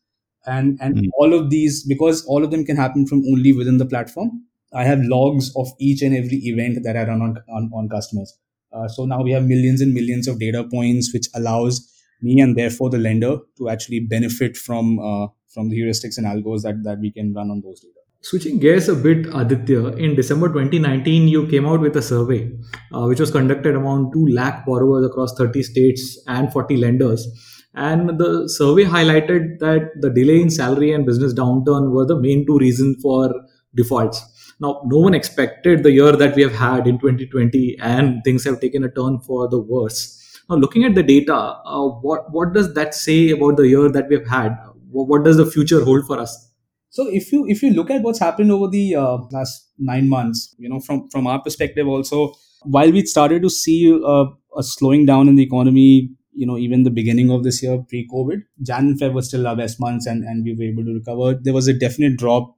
And 0.46 0.78
and 0.82 0.96
mm. 0.96 1.08
all 1.18 1.34
of 1.34 1.50
these, 1.50 1.86
because 1.86 2.26
all 2.26 2.44
of 2.44 2.52
them 2.52 2.66
can 2.66 2.76
happen 2.76 3.06
from 3.06 3.24
only 3.32 3.54
within 3.54 3.78
the 3.78 3.86
platform, 3.86 4.32
I 4.74 4.84
have 4.84 5.00
logs 5.04 5.52
of 5.56 5.68
each 5.80 6.02
and 6.02 6.16
every 6.16 6.38
event 6.38 6.80
that 6.84 6.96
I 6.96 7.04
run 7.04 7.22
on 7.22 7.38
on, 7.50 7.70
on 7.74 7.90
customers. 7.90 8.38
Uh, 8.72 8.88
so 8.88 9.06
now 9.06 9.22
we 9.22 9.32
have 9.32 9.46
millions 9.46 9.82
and 9.82 9.94
millions 9.94 10.28
of 10.28 10.40
data 10.40 10.64
points, 10.64 11.12
which 11.14 11.28
allows 11.36 11.92
me 12.22 12.40
and 12.40 12.58
therefore 12.58 12.90
the 12.90 12.98
lender 12.98 13.38
to 13.58 13.70
actually 13.70 14.00
benefit 14.00 14.58
from 14.58 15.00
uh, 15.00 15.28
from 15.54 15.70
the 15.70 15.80
heuristics 15.80 16.18
and 16.18 16.28
algos 16.28 16.62
that, 16.62 16.84
that 16.84 17.00
we 17.00 17.12
can 17.12 17.34
run 17.34 17.50
on 17.50 17.62
those 17.62 17.80
data. 17.80 17.94
Switching 18.22 18.60
gears 18.60 18.90
a 18.90 18.96
bit, 18.96 19.28
Aditya, 19.34 19.88
in 19.96 20.14
December 20.14 20.50
2019, 20.50 21.30
you 21.30 21.48
came 21.48 21.66
out 21.66 21.80
with 21.80 21.96
a 21.96 22.02
survey 22.02 22.52
uh, 22.94 23.06
which 23.06 23.20
was 23.20 23.32
conducted 23.32 23.76
among 23.76 24.12
2 24.12 24.28
lakh 24.28 24.66
borrowers 24.66 25.06
across 25.06 25.34
30 25.38 25.64
states 25.64 26.22
and 26.28 26.52
40 26.52 26.78
lenders. 26.78 27.26
And 27.76 28.20
the 28.20 28.50
survey 28.50 28.84
highlighted 28.84 29.60
that 29.60 29.92
the 30.02 30.10
delay 30.10 30.42
in 30.42 30.50
salary 30.50 30.92
and 30.92 31.06
business 31.06 31.34
downturn 31.34 31.92
were 31.92 32.06
the 32.06 32.20
main 32.20 32.46
two 32.46 32.58
reasons 32.58 33.02
for 33.02 33.34
defaults. 33.74 34.22
Now, 34.60 34.82
no 34.86 35.00
one 35.00 35.14
expected 35.14 35.84
the 35.84 35.92
year 35.92 36.12
that 36.12 36.36
we 36.36 36.42
have 36.42 36.54
had 36.54 36.88
in 36.88 37.00
2020, 37.00 37.78
and 37.80 38.22
things 38.26 38.44
have 38.44 38.60
taken 38.60 38.84
a 38.84 38.92
turn 38.92 39.20
for 39.22 39.48
the 39.48 39.60
worse. 39.60 40.18
Now, 40.50 40.58
looking 40.58 40.84
at 40.84 40.96
the 40.96 41.04
data, 41.04 41.34
uh, 41.34 41.88
what 41.88 42.34
what 42.34 42.54
does 42.54 42.74
that 42.74 42.94
say 42.94 43.30
about 43.30 43.56
the 43.56 43.68
year 43.70 43.90
that 43.90 44.10
we've 44.10 44.28
had? 44.28 44.58
What 44.92 45.24
does 45.24 45.38
the 45.38 45.46
future 45.46 45.84
hold 45.84 46.06
for 46.06 46.20
us? 46.20 46.52
So, 46.90 47.08
if 47.08 47.32
you 47.32 47.46
if 47.48 47.62
you 47.62 47.72
look 47.72 47.92
at 47.92 48.02
what's 48.02 48.20
happened 48.20 48.52
over 48.52 48.68
the 48.68 48.96
uh, 48.96 49.18
last 49.32 49.70
nine 49.78 50.10
months, 50.10 50.56
you 50.58 50.68
know, 50.68 50.80
from 50.80 51.08
from 51.10 51.28
our 51.28 51.42
perspective, 51.42 51.88
also, 51.88 52.34
while 52.64 52.92
we 52.92 53.06
started 53.06 53.44
to 53.44 53.50
see 53.50 53.94
uh, 53.94 54.26
a 54.58 54.64
slowing 54.64 55.06
down 55.06 55.28
in 55.28 55.36
the 55.36 55.44
economy, 55.44 56.10
you 56.34 56.48
know, 56.48 56.58
even 56.58 56.84
the 56.84 56.90
beginning 56.90 57.30
of 57.30 57.44
this 57.44 57.62
year, 57.62 57.78
pre-COVID, 57.88 58.42
Jan 58.64 58.88
and 58.88 59.00
Feb 59.00 59.14
was 59.14 59.28
still 59.28 59.48
our 59.48 59.56
best 59.56 59.80
months, 59.80 60.08
and 60.08 60.24
and 60.24 60.44
we 60.44 60.56
were 60.56 60.64
able 60.64 60.84
to 60.84 60.94
recover. 60.96 61.40
There 61.40 61.54
was 61.54 61.68
a 61.68 61.74
definite 61.74 62.18
drop 62.18 62.56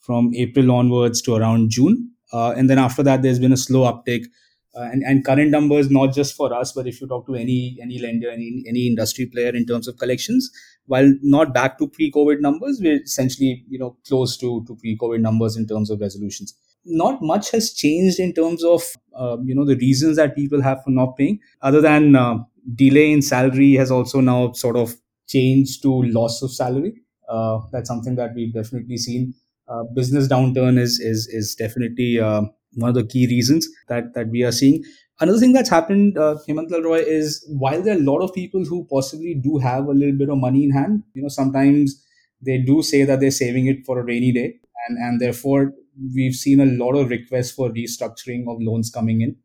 from 0.00 0.32
April 0.34 0.70
onwards 0.70 1.20
to 1.22 1.34
around 1.34 1.70
June, 1.70 2.10
uh, 2.32 2.54
and 2.56 2.70
then 2.70 2.78
after 2.78 3.02
that, 3.02 3.20
there's 3.20 3.38
been 3.38 3.52
a 3.52 3.58
slow 3.58 3.84
uptick 3.92 4.24
uh, 4.76 4.88
and, 4.92 5.02
and 5.02 5.24
current 5.24 5.50
numbers 5.50 5.90
not 5.90 6.12
just 6.12 6.34
for 6.34 6.52
us 6.52 6.72
but 6.72 6.86
if 6.86 7.00
you 7.00 7.06
talk 7.06 7.26
to 7.26 7.34
any 7.34 7.76
any 7.80 7.98
lender 7.98 8.30
any 8.30 8.64
any 8.68 8.86
industry 8.86 9.26
player 9.26 9.50
in 9.50 9.64
terms 9.66 9.88
of 9.88 9.96
collections 9.98 10.50
while 10.86 11.12
not 11.22 11.52
back 11.54 11.78
to 11.78 11.88
pre-covid 11.88 12.40
numbers 12.40 12.80
we're 12.82 13.02
essentially 13.02 13.64
you 13.68 13.78
know 13.78 13.96
close 14.06 14.36
to 14.36 14.64
to 14.66 14.76
pre-covid 14.76 15.20
numbers 15.20 15.56
in 15.56 15.66
terms 15.66 15.90
of 15.90 16.00
resolutions 16.00 16.54
not 16.84 17.22
much 17.22 17.50
has 17.50 17.72
changed 17.72 18.18
in 18.20 18.32
terms 18.32 18.62
of 18.62 18.82
uh, 19.16 19.36
you 19.44 19.54
know 19.54 19.64
the 19.64 19.76
reasons 19.76 20.16
that 20.16 20.34
people 20.36 20.60
have 20.62 20.82
for 20.84 20.90
not 20.90 21.16
paying 21.16 21.38
other 21.62 21.80
than 21.80 22.14
uh, 22.14 22.36
delay 22.74 23.10
in 23.12 23.22
salary 23.22 23.74
has 23.74 23.90
also 23.90 24.20
now 24.20 24.52
sort 24.52 24.76
of 24.76 24.94
changed 25.26 25.82
to 25.82 26.02
loss 26.04 26.42
of 26.42 26.50
salary. 26.52 26.94
Uh, 27.28 27.60
that's 27.72 27.88
something 27.88 28.14
that 28.16 28.34
we've 28.34 28.52
definitely 28.52 28.98
seen. 28.98 29.34
Uh, 29.66 29.82
business 29.94 30.28
downturn 30.28 30.78
is 30.78 30.98
is 31.00 31.26
is 31.28 31.54
definitely 31.54 32.20
uh, 32.20 32.42
one 32.74 32.90
of 32.90 32.94
the 32.94 33.04
key 33.04 33.26
reasons 33.26 33.66
that 33.88 34.12
that 34.14 34.28
we 34.28 34.42
are 34.42 34.52
seeing. 34.52 34.82
Another 35.20 35.38
thing 35.38 35.52
that's 35.52 35.70
happened, 35.70 36.18
uh, 36.18 36.36
Hemant 36.48 36.72
Elroy, 36.72 36.98
is 36.98 37.44
while 37.48 37.80
there 37.82 37.94
are 37.94 38.00
a 38.00 38.02
lot 38.02 38.20
of 38.20 38.34
people 38.34 38.64
who 38.64 38.84
possibly 38.90 39.34
do 39.34 39.58
have 39.58 39.86
a 39.86 39.92
little 39.92 40.16
bit 40.16 40.28
of 40.28 40.38
money 40.38 40.64
in 40.64 40.72
hand, 40.72 41.04
you 41.14 41.22
know, 41.22 41.28
sometimes 41.28 42.02
they 42.40 42.58
do 42.58 42.82
say 42.82 43.04
that 43.04 43.20
they're 43.20 43.30
saving 43.30 43.66
it 43.66 43.86
for 43.86 44.00
a 44.00 44.04
rainy 44.04 44.32
day, 44.32 44.58
and 44.88 44.98
and 44.98 45.20
therefore 45.20 45.72
we've 46.14 46.34
seen 46.34 46.60
a 46.60 46.66
lot 46.66 46.94
of 46.94 47.08
requests 47.10 47.52
for 47.52 47.70
restructuring 47.70 48.42
of 48.48 48.60
loans 48.60 48.90
coming 48.90 49.20
in 49.20 49.36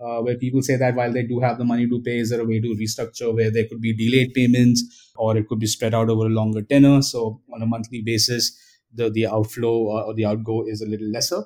uh, 0.00 0.20
where 0.20 0.36
people 0.36 0.62
say 0.62 0.76
that 0.76 0.94
while 0.94 1.12
they 1.12 1.22
do 1.22 1.40
have 1.40 1.58
the 1.58 1.64
money 1.64 1.88
to 1.88 2.02
pay, 2.02 2.18
is 2.18 2.30
there 2.30 2.40
a 2.40 2.44
way 2.44 2.60
to 2.60 2.74
restructure 2.74 3.34
where 3.34 3.50
there 3.50 3.66
could 3.66 3.80
be 3.80 3.96
delayed 3.96 4.34
payments 4.34 5.12
or 5.16 5.36
it 5.36 5.48
could 5.48 5.58
be 5.58 5.66
spread 5.66 5.94
out 5.94 6.10
over 6.10 6.26
a 6.26 6.30
longer 6.30 6.62
tenor? 6.62 7.02
So 7.02 7.40
on 7.54 7.62
a 7.62 7.66
monthly 7.66 8.02
basis, 8.02 8.58
the 8.92 9.10
the 9.10 9.26
outflow 9.26 9.76
or 9.88 10.14
the 10.14 10.26
outgo 10.26 10.64
is 10.66 10.82
a 10.82 10.86
little 10.86 11.08
lesser. 11.08 11.42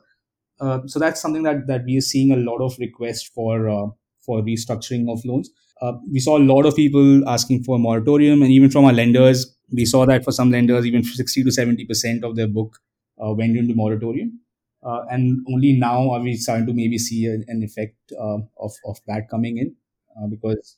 Uh, 0.60 0.80
so 0.86 0.98
that's 0.98 1.20
something 1.20 1.42
that 1.42 1.66
that 1.66 1.84
we 1.84 1.96
are 1.96 2.00
seeing 2.02 2.32
a 2.32 2.36
lot 2.36 2.60
of 2.60 2.76
requests 2.78 3.26
for 3.34 3.68
uh, 3.68 3.86
for 4.20 4.42
restructuring 4.42 5.10
of 5.10 5.24
loans. 5.24 5.50
Uh, 5.80 5.92
we 6.12 6.20
saw 6.20 6.36
a 6.36 6.44
lot 6.52 6.66
of 6.66 6.76
people 6.76 7.26
asking 7.28 7.64
for 7.64 7.76
a 7.76 7.78
moratorium, 7.78 8.42
and 8.42 8.50
even 8.52 8.70
from 8.70 8.84
our 8.84 8.92
lenders, 8.92 9.46
we 9.72 9.86
saw 9.86 10.04
that 10.04 10.22
for 10.24 10.32
some 10.32 10.50
lenders, 10.50 10.84
even 10.84 11.02
60 11.02 11.42
to 11.44 11.50
70 11.50 11.86
percent 11.86 12.24
of 12.24 12.36
their 12.36 12.48
book 12.48 12.78
uh, 13.24 13.32
went 13.32 13.56
into 13.56 13.74
moratorium. 13.74 14.38
Uh, 14.82 15.02
and 15.10 15.44
only 15.52 15.72
now 15.72 16.10
are 16.10 16.20
we 16.20 16.36
starting 16.36 16.66
to 16.66 16.72
maybe 16.72 16.96
see 16.98 17.26
a, 17.26 17.34
an 17.48 17.62
effect 17.62 18.12
of, 18.18 18.48
of 18.86 18.96
that 19.06 19.28
coming 19.28 19.58
in 19.58 19.76
because 20.30 20.76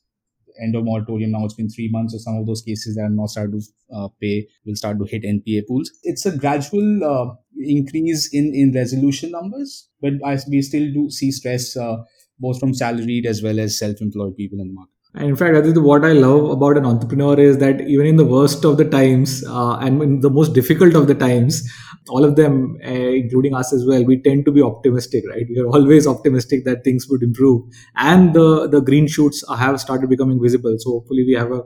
end 0.61 0.75
of 0.75 0.83
moratorium 0.83 1.31
now 1.31 1.45
it's 1.45 1.53
been 1.53 1.69
three 1.69 1.89
months 1.89 2.13
so 2.13 2.19
some 2.19 2.37
of 2.37 2.45
those 2.45 2.61
cases 2.61 2.95
that 2.95 3.03
are 3.03 3.09
not 3.09 3.29
started 3.29 3.53
to 3.53 3.61
uh, 3.95 4.07
pay 4.21 4.47
will 4.65 4.75
start 4.75 4.97
to 4.97 5.05
hit 5.05 5.23
npa 5.23 5.61
pools. 5.67 5.91
It's 6.03 6.25
a 6.25 6.35
gradual 6.37 7.03
uh, 7.03 7.35
increase 7.57 8.33
in 8.33 8.53
in 8.53 8.73
resolution 8.73 9.31
numbers 9.31 9.89
but 10.01 10.13
I, 10.25 10.37
we 10.49 10.61
still 10.61 10.91
do 10.93 11.09
see 11.09 11.31
stress 11.31 11.75
uh, 11.77 11.97
both 12.39 12.59
from 12.59 12.73
salaried 12.73 13.25
as 13.25 13.41
well 13.41 13.59
as 13.59 13.77
self-employed 13.77 14.35
people 14.35 14.59
in 14.59 14.67
the 14.67 14.73
market. 14.73 14.93
And 15.15 15.29
in 15.29 15.35
fact, 15.35 15.63
think 15.63 15.77
what 15.77 16.03
I 16.03 16.13
love 16.13 16.49
about 16.49 16.75
an 16.75 16.85
entrepreneur 16.85 17.39
is 17.39 17.59
that 17.59 17.81
even 17.81 18.07
in 18.07 18.15
the 18.15 18.25
worst 18.25 18.65
of 18.65 18.77
the 18.77 18.85
times 18.85 19.45
uh, 19.47 19.75
and 19.77 20.01
in 20.01 20.21
the 20.21 20.29
most 20.29 20.53
difficult 20.53 20.95
of 20.95 21.05
the 21.07 21.13
times, 21.13 21.69
all 22.09 22.25
of 22.25 22.35
them, 22.35 22.77
uh, 22.85 22.89
including 22.89 23.55
us 23.55 23.71
as 23.73 23.85
well, 23.85 24.03
we 24.03 24.21
tend 24.21 24.45
to 24.45 24.51
be 24.51 24.61
optimistic, 24.61 25.23
right? 25.29 25.45
We 25.49 25.59
are 25.59 25.67
always 25.67 26.05
optimistic 26.05 26.65
that 26.65 26.83
things 26.83 27.07
would 27.09 27.23
improve, 27.23 27.63
and 27.95 28.33
the 28.33 28.67
the 28.67 28.81
green 28.81 29.07
shoots 29.07 29.43
have 29.57 29.79
started 29.79 30.09
becoming 30.09 30.41
visible. 30.41 30.75
So 30.79 30.91
hopefully, 30.91 31.23
we 31.25 31.33
have 31.33 31.51
a 31.51 31.63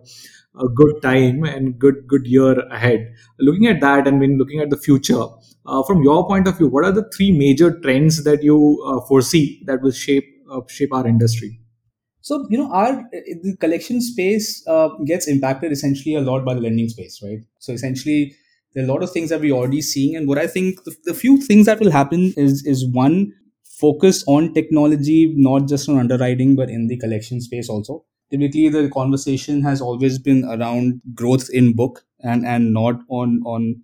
a 0.60 0.68
good 0.68 1.02
time 1.02 1.44
and 1.44 1.78
good 1.80 2.08
good 2.08 2.26
year 2.26 2.60
ahead. 2.72 3.14
Looking 3.40 3.68
at 3.68 3.82
that 3.82 4.08
and 4.08 4.20
when 4.20 4.38
looking 4.38 4.60
at 4.60 4.70
the 4.70 4.78
future, 4.78 5.24
uh, 5.66 5.84
from 5.84 6.02
your 6.04 6.28
point 6.28 6.48
of 6.48 6.58
view, 6.58 6.68
what 6.68 6.86
are 6.86 6.92
the 6.92 7.08
three 7.16 7.32
major 7.32 7.80
trends 7.82 8.24
that 8.24 8.44
you 8.44 8.58
uh, 8.86 9.02
foresee 9.08 9.62
that 9.66 9.82
will 9.82 9.92
shape 9.92 10.26
uh, 10.52 10.62
shape 10.68 10.94
our 10.94 11.08
industry? 11.08 11.60
So 12.22 12.46
you 12.50 12.58
know, 12.58 12.72
our 12.72 13.04
the 13.44 13.56
collection 13.60 14.02
space 14.02 14.64
uh, 14.68 14.90
gets 15.06 15.28
impacted 15.28 15.72
essentially 15.72 16.16
a 16.16 16.22
lot 16.22 16.46
by 16.46 16.54
the 16.56 16.62
lending 16.62 16.90
space, 16.90 17.22
right? 17.24 17.40
So 17.60 17.74
essentially, 17.74 18.36
there 18.74 18.84
are 18.84 18.88
a 18.90 18.92
lot 18.92 19.04
of 19.04 19.12
things 19.12 19.30
that 19.30 19.42
we're 19.42 19.54
already 19.54 19.82
seeing, 19.82 20.16
and 20.16 20.28
what 20.28 20.38
I 20.38 20.48
think 20.48 20.84
the, 20.84 20.96
the 21.06 21.14
few 21.14 21.42
things 21.42 21.66
that 21.66 21.80
will 21.80 21.92
happen 21.92 22.34
is 22.38 22.66
is 22.66 22.86
one 22.92 23.34
focus 23.64 24.24
on 24.28 24.54
technology, 24.54 25.34
not 25.36 25.68
just 25.68 25.88
on 25.90 25.98
underwriting, 25.98 26.56
but 26.56 26.70
in 26.70 26.88
the 26.88 26.98
collection 26.98 27.42
space 27.42 27.70
also. 27.70 28.06
Typically, 28.32 28.70
the 28.70 28.90
conversation 28.90 29.62
has 29.62 29.82
always 29.82 30.20
been 30.20 30.44
around 30.46 31.02
growth 31.14 31.50
in 31.52 31.74
book 31.76 32.04
and 32.22 32.46
and 32.46 32.74
not 32.74 33.00
on 33.10 33.42
on 33.46 33.82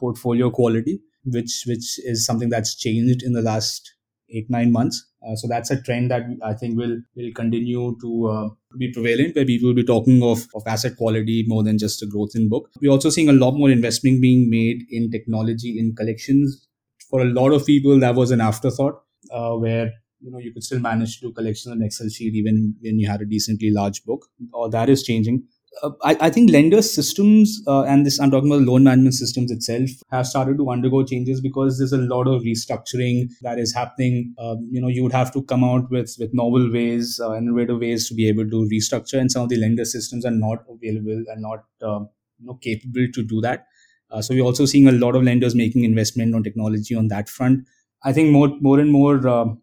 portfolio 0.00 0.50
quality, 0.50 1.00
which 1.24 1.64
which 1.66 1.98
is 2.04 2.24
something 2.24 2.48
that's 2.48 2.74
changed 2.74 3.22
in 3.22 3.32
the 3.32 3.42
last 3.42 3.94
eight 4.30 4.50
nine 4.50 4.72
months 4.72 5.04
uh, 5.26 5.34
so 5.36 5.48
that's 5.48 5.70
a 5.70 5.80
trend 5.82 6.10
that 6.10 6.22
I 6.42 6.54
think 6.54 6.76
will 6.76 7.00
will 7.16 7.32
continue 7.34 7.96
to 8.00 8.26
uh, 8.28 8.48
be 8.78 8.92
prevalent, 8.92 9.34
where 9.36 9.44
people 9.44 9.68
will 9.68 9.74
be 9.74 9.84
talking 9.84 10.22
of, 10.22 10.46
of 10.54 10.62
asset 10.66 10.96
quality 10.96 11.44
more 11.46 11.62
than 11.62 11.78
just 11.78 12.02
a 12.02 12.06
growth 12.06 12.32
in 12.34 12.48
book. 12.48 12.70
We're 12.80 12.90
also 12.90 13.10
seeing 13.10 13.28
a 13.28 13.32
lot 13.32 13.52
more 13.52 13.70
investment 13.70 14.20
being 14.20 14.50
made 14.50 14.82
in 14.90 15.10
technology 15.10 15.78
in 15.78 15.94
collections. 15.94 16.66
For 17.10 17.20
a 17.20 17.26
lot 17.26 17.52
of 17.52 17.64
people, 17.64 18.00
that 18.00 18.14
was 18.14 18.30
an 18.30 18.40
afterthought, 18.40 19.02
uh, 19.30 19.52
where 19.52 19.92
you 20.20 20.30
know 20.30 20.38
you 20.38 20.52
could 20.52 20.64
still 20.64 20.80
manage 20.80 21.20
to 21.20 21.28
do 21.28 21.32
collections 21.32 21.72
on 21.72 21.82
Excel 21.82 22.08
sheet 22.08 22.34
even 22.34 22.74
when 22.80 22.98
you 22.98 23.08
had 23.08 23.20
a 23.20 23.26
decently 23.26 23.70
large 23.70 24.04
book. 24.04 24.26
Or 24.52 24.68
that 24.70 24.88
is 24.88 25.02
changing 25.02 25.44
uh, 25.82 25.90
I, 26.02 26.16
I, 26.20 26.30
think 26.30 26.50
lender 26.50 26.82
systems 26.82 27.60
uh, 27.66 27.82
and 27.82 28.06
this 28.06 28.20
I'm 28.20 28.30
talking 28.30 28.50
about 28.50 28.62
loan 28.62 28.84
management 28.84 29.14
systems 29.14 29.50
itself 29.50 29.90
have 30.10 30.26
started 30.26 30.56
to 30.58 30.70
undergo 30.70 31.04
changes 31.04 31.40
because 31.40 31.78
there's 31.78 31.92
a 31.92 31.98
lot 31.98 32.26
of 32.26 32.42
restructuring 32.42 33.30
that 33.42 33.58
is 33.58 33.74
happening. 33.74 34.34
Um, 34.38 34.68
you 34.70 34.80
know, 34.80 34.88
you 34.88 35.02
would 35.02 35.12
have 35.12 35.32
to 35.32 35.42
come 35.42 35.64
out 35.64 35.90
with 35.90 36.14
with 36.18 36.32
novel 36.32 36.70
ways, 36.72 37.20
uh, 37.22 37.34
innovative 37.34 37.80
ways 37.80 38.08
to 38.08 38.14
be 38.14 38.28
able 38.28 38.48
to 38.48 38.68
restructure, 38.72 39.18
and 39.18 39.30
some 39.30 39.42
of 39.42 39.48
the 39.48 39.56
lender 39.56 39.84
systems 39.84 40.24
are 40.24 40.30
not 40.30 40.64
available 40.68 41.24
and 41.28 41.42
not 41.42 41.64
um, 41.82 42.08
you 42.38 42.46
know 42.46 42.54
capable 42.54 43.06
to 43.12 43.22
do 43.22 43.40
that. 43.40 43.66
Uh, 44.10 44.22
so 44.22 44.34
we're 44.34 44.44
also 44.44 44.66
seeing 44.66 44.86
a 44.86 44.92
lot 44.92 45.16
of 45.16 45.22
lenders 45.22 45.54
making 45.54 45.84
investment 45.84 46.34
on 46.34 46.42
technology 46.42 46.94
on 46.94 47.08
that 47.08 47.28
front. 47.28 47.66
I 48.04 48.12
think 48.12 48.30
more 48.30 48.48
more 48.60 48.78
and 48.78 48.92
more 48.92 49.26
um, 49.26 49.60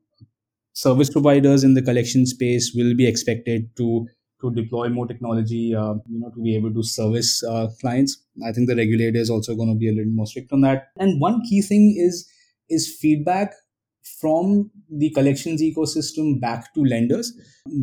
service 0.74 1.10
providers 1.10 1.64
in 1.64 1.74
the 1.74 1.82
collection 1.82 2.26
space 2.26 2.74
will 2.76 2.96
be 2.96 3.08
expected 3.08 3.76
to 3.78 4.08
to 4.42 4.52
deploy 4.52 4.90
more 4.90 5.08
technology, 5.08 5.76
uh, 5.76 5.96
you 6.10 6.20
know, 6.20 6.30
to 6.30 6.42
be 6.42 6.56
able 6.56 6.74
to 6.74 6.84
service 6.84 7.44
uh, 7.44 7.68
clients. 7.80 8.18
I 8.46 8.52
think 8.52 8.68
the 8.68 8.76
regulator 8.76 9.18
is 9.20 9.30
also 9.30 9.56
going 9.56 9.70
to 9.70 9.78
be 9.78 9.90
a 9.90 9.94
little 9.94 10.12
more 10.12 10.28
strict 10.28 10.52
on 10.52 10.62
that. 10.62 10.88
And 10.98 11.20
one 11.22 11.42
key 11.50 11.62
thing 11.62 11.96
is 11.98 12.28
is 12.70 12.96
feedback 13.02 13.54
from 14.20 14.72
the 14.90 15.10
collections 15.12 15.62
ecosystem 15.62 16.40
back 16.40 16.74
to 16.74 16.84
lenders. 16.84 17.34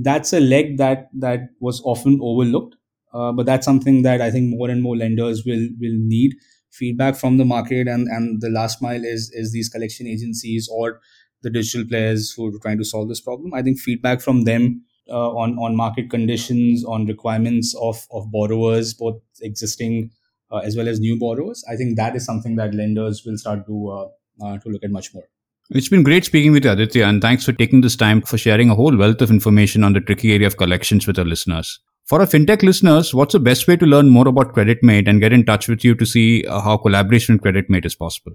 That's 0.02 0.32
a 0.32 0.40
leg 0.40 0.76
that 0.78 1.08
that 1.14 1.50
was 1.60 1.80
often 1.84 2.18
overlooked, 2.22 2.76
uh, 3.12 3.32
but 3.32 3.46
that's 3.46 3.64
something 3.64 4.02
that 4.02 4.20
I 4.20 4.30
think 4.30 4.50
more 4.50 4.68
and 4.68 4.82
more 4.82 4.96
lenders 4.96 5.44
will 5.44 5.68
will 5.80 5.98
need 5.98 6.34
feedback 6.70 7.16
from 7.16 7.38
the 7.38 7.44
market. 7.44 7.88
And 7.88 8.08
and 8.08 8.40
the 8.40 8.50
last 8.50 8.82
mile 8.82 9.04
is 9.04 9.30
is 9.32 9.52
these 9.52 9.68
collection 9.68 10.06
agencies 10.06 10.68
or 10.72 11.00
the 11.42 11.50
digital 11.50 11.86
players 11.86 12.32
who 12.32 12.46
are 12.48 12.58
trying 12.58 12.78
to 12.78 12.84
solve 12.84 13.08
this 13.08 13.20
problem. 13.20 13.54
I 13.54 13.62
think 13.62 13.78
feedback 13.78 14.20
from 14.20 14.42
them 14.42 14.84
uh, 15.10 15.30
on 15.30 15.58
on 15.58 15.76
market 15.76 16.10
conditions, 16.10 16.84
on 16.84 17.06
requirements 17.06 17.74
of 17.80 18.06
of 18.10 18.30
borrowers, 18.30 18.94
both 18.94 19.20
existing 19.42 20.10
uh, 20.50 20.58
as 20.58 20.76
well 20.76 20.88
as 20.88 21.00
new 21.00 21.18
borrowers. 21.18 21.64
I 21.70 21.76
think 21.76 21.96
that 21.96 22.16
is 22.16 22.24
something 22.24 22.56
that 22.56 22.74
lenders 22.74 23.24
will 23.24 23.38
start 23.38 23.66
to 23.66 23.88
uh, 23.88 24.44
uh, 24.44 24.58
to 24.58 24.68
look 24.68 24.84
at 24.84 24.90
much 24.90 25.14
more. 25.14 25.24
It's 25.70 25.88
been 25.88 26.02
great 26.02 26.24
speaking 26.24 26.52
with 26.52 26.64
you, 26.64 26.70
Aditya, 26.70 27.04
and 27.04 27.20
thanks 27.20 27.44
for 27.44 27.52
taking 27.52 27.82
this 27.82 27.94
time 27.94 28.22
for 28.22 28.38
sharing 28.38 28.70
a 28.70 28.74
whole 28.74 28.96
wealth 28.96 29.20
of 29.20 29.30
information 29.30 29.84
on 29.84 29.92
the 29.92 30.00
tricky 30.00 30.32
area 30.32 30.46
of 30.46 30.56
collections 30.56 31.06
with 31.06 31.18
our 31.18 31.26
listeners. 31.26 31.78
For 32.06 32.20
our 32.20 32.26
fintech 32.26 32.62
listeners, 32.62 33.12
what's 33.12 33.34
the 33.34 33.38
best 33.38 33.68
way 33.68 33.76
to 33.76 33.84
learn 33.84 34.08
more 34.08 34.26
about 34.26 34.54
CreditMate 34.54 35.06
and 35.06 35.20
get 35.20 35.34
in 35.34 35.44
touch 35.44 35.68
with 35.68 35.84
you 35.84 35.94
to 35.96 36.06
see 36.06 36.42
uh, 36.46 36.60
how 36.62 36.78
collaboration 36.78 37.34
with 37.34 37.42
CreditMate 37.42 37.84
is 37.84 37.94
possible? 37.94 38.32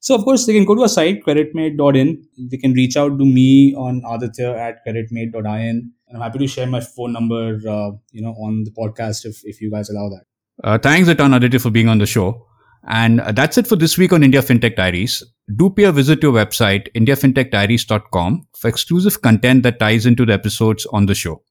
So, 0.00 0.14
of 0.14 0.24
course, 0.24 0.46
they 0.46 0.54
can 0.54 0.64
go 0.64 0.74
to 0.74 0.82
our 0.82 0.88
site, 0.88 1.22
creditmate.in. 1.22 2.24
They 2.50 2.56
can 2.56 2.72
reach 2.72 2.96
out 2.96 3.18
to 3.18 3.24
me 3.26 3.74
on 3.74 4.00
aditya 4.10 4.56
at 4.56 4.78
creditmate.in. 4.86 5.92
And 6.10 6.16
I'm 6.16 6.22
happy 6.22 6.40
to 6.40 6.46
share 6.48 6.66
my 6.66 6.80
phone 6.80 7.12
number, 7.12 7.60
uh, 7.68 7.92
you 8.10 8.20
know, 8.20 8.32
on 8.32 8.64
the 8.64 8.72
podcast 8.72 9.24
if, 9.24 9.40
if 9.44 9.60
you 9.60 9.70
guys 9.70 9.88
allow 9.90 10.08
that. 10.08 10.24
Uh, 10.62 10.76
thanks 10.76 11.08
a 11.08 11.14
ton, 11.14 11.32
Aditya, 11.32 11.60
for 11.60 11.70
being 11.70 11.88
on 11.88 11.98
the 11.98 12.06
show. 12.06 12.46
And 12.88 13.20
uh, 13.20 13.32
that's 13.32 13.58
it 13.58 13.66
for 13.66 13.76
this 13.76 13.96
week 13.96 14.12
on 14.12 14.24
India 14.24 14.42
FinTech 14.42 14.74
Diaries. 14.74 15.22
Do 15.54 15.72
a 15.78 15.92
visit 15.92 16.20
to 16.20 16.28
your 16.28 16.32
website, 16.32 16.88
indiafintechdiaries.com, 16.94 18.48
for 18.56 18.68
exclusive 18.68 19.22
content 19.22 19.62
that 19.62 19.78
ties 19.78 20.04
into 20.04 20.26
the 20.26 20.32
episodes 20.32 20.86
on 20.86 21.06
the 21.06 21.14
show. 21.14 21.42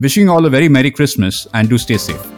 Wishing 0.00 0.24
you 0.24 0.32
all 0.32 0.44
a 0.44 0.50
very 0.50 0.68
Merry 0.68 0.90
Christmas 0.90 1.46
and 1.54 1.68
do 1.68 1.78
stay 1.78 1.96
safe. 1.96 2.33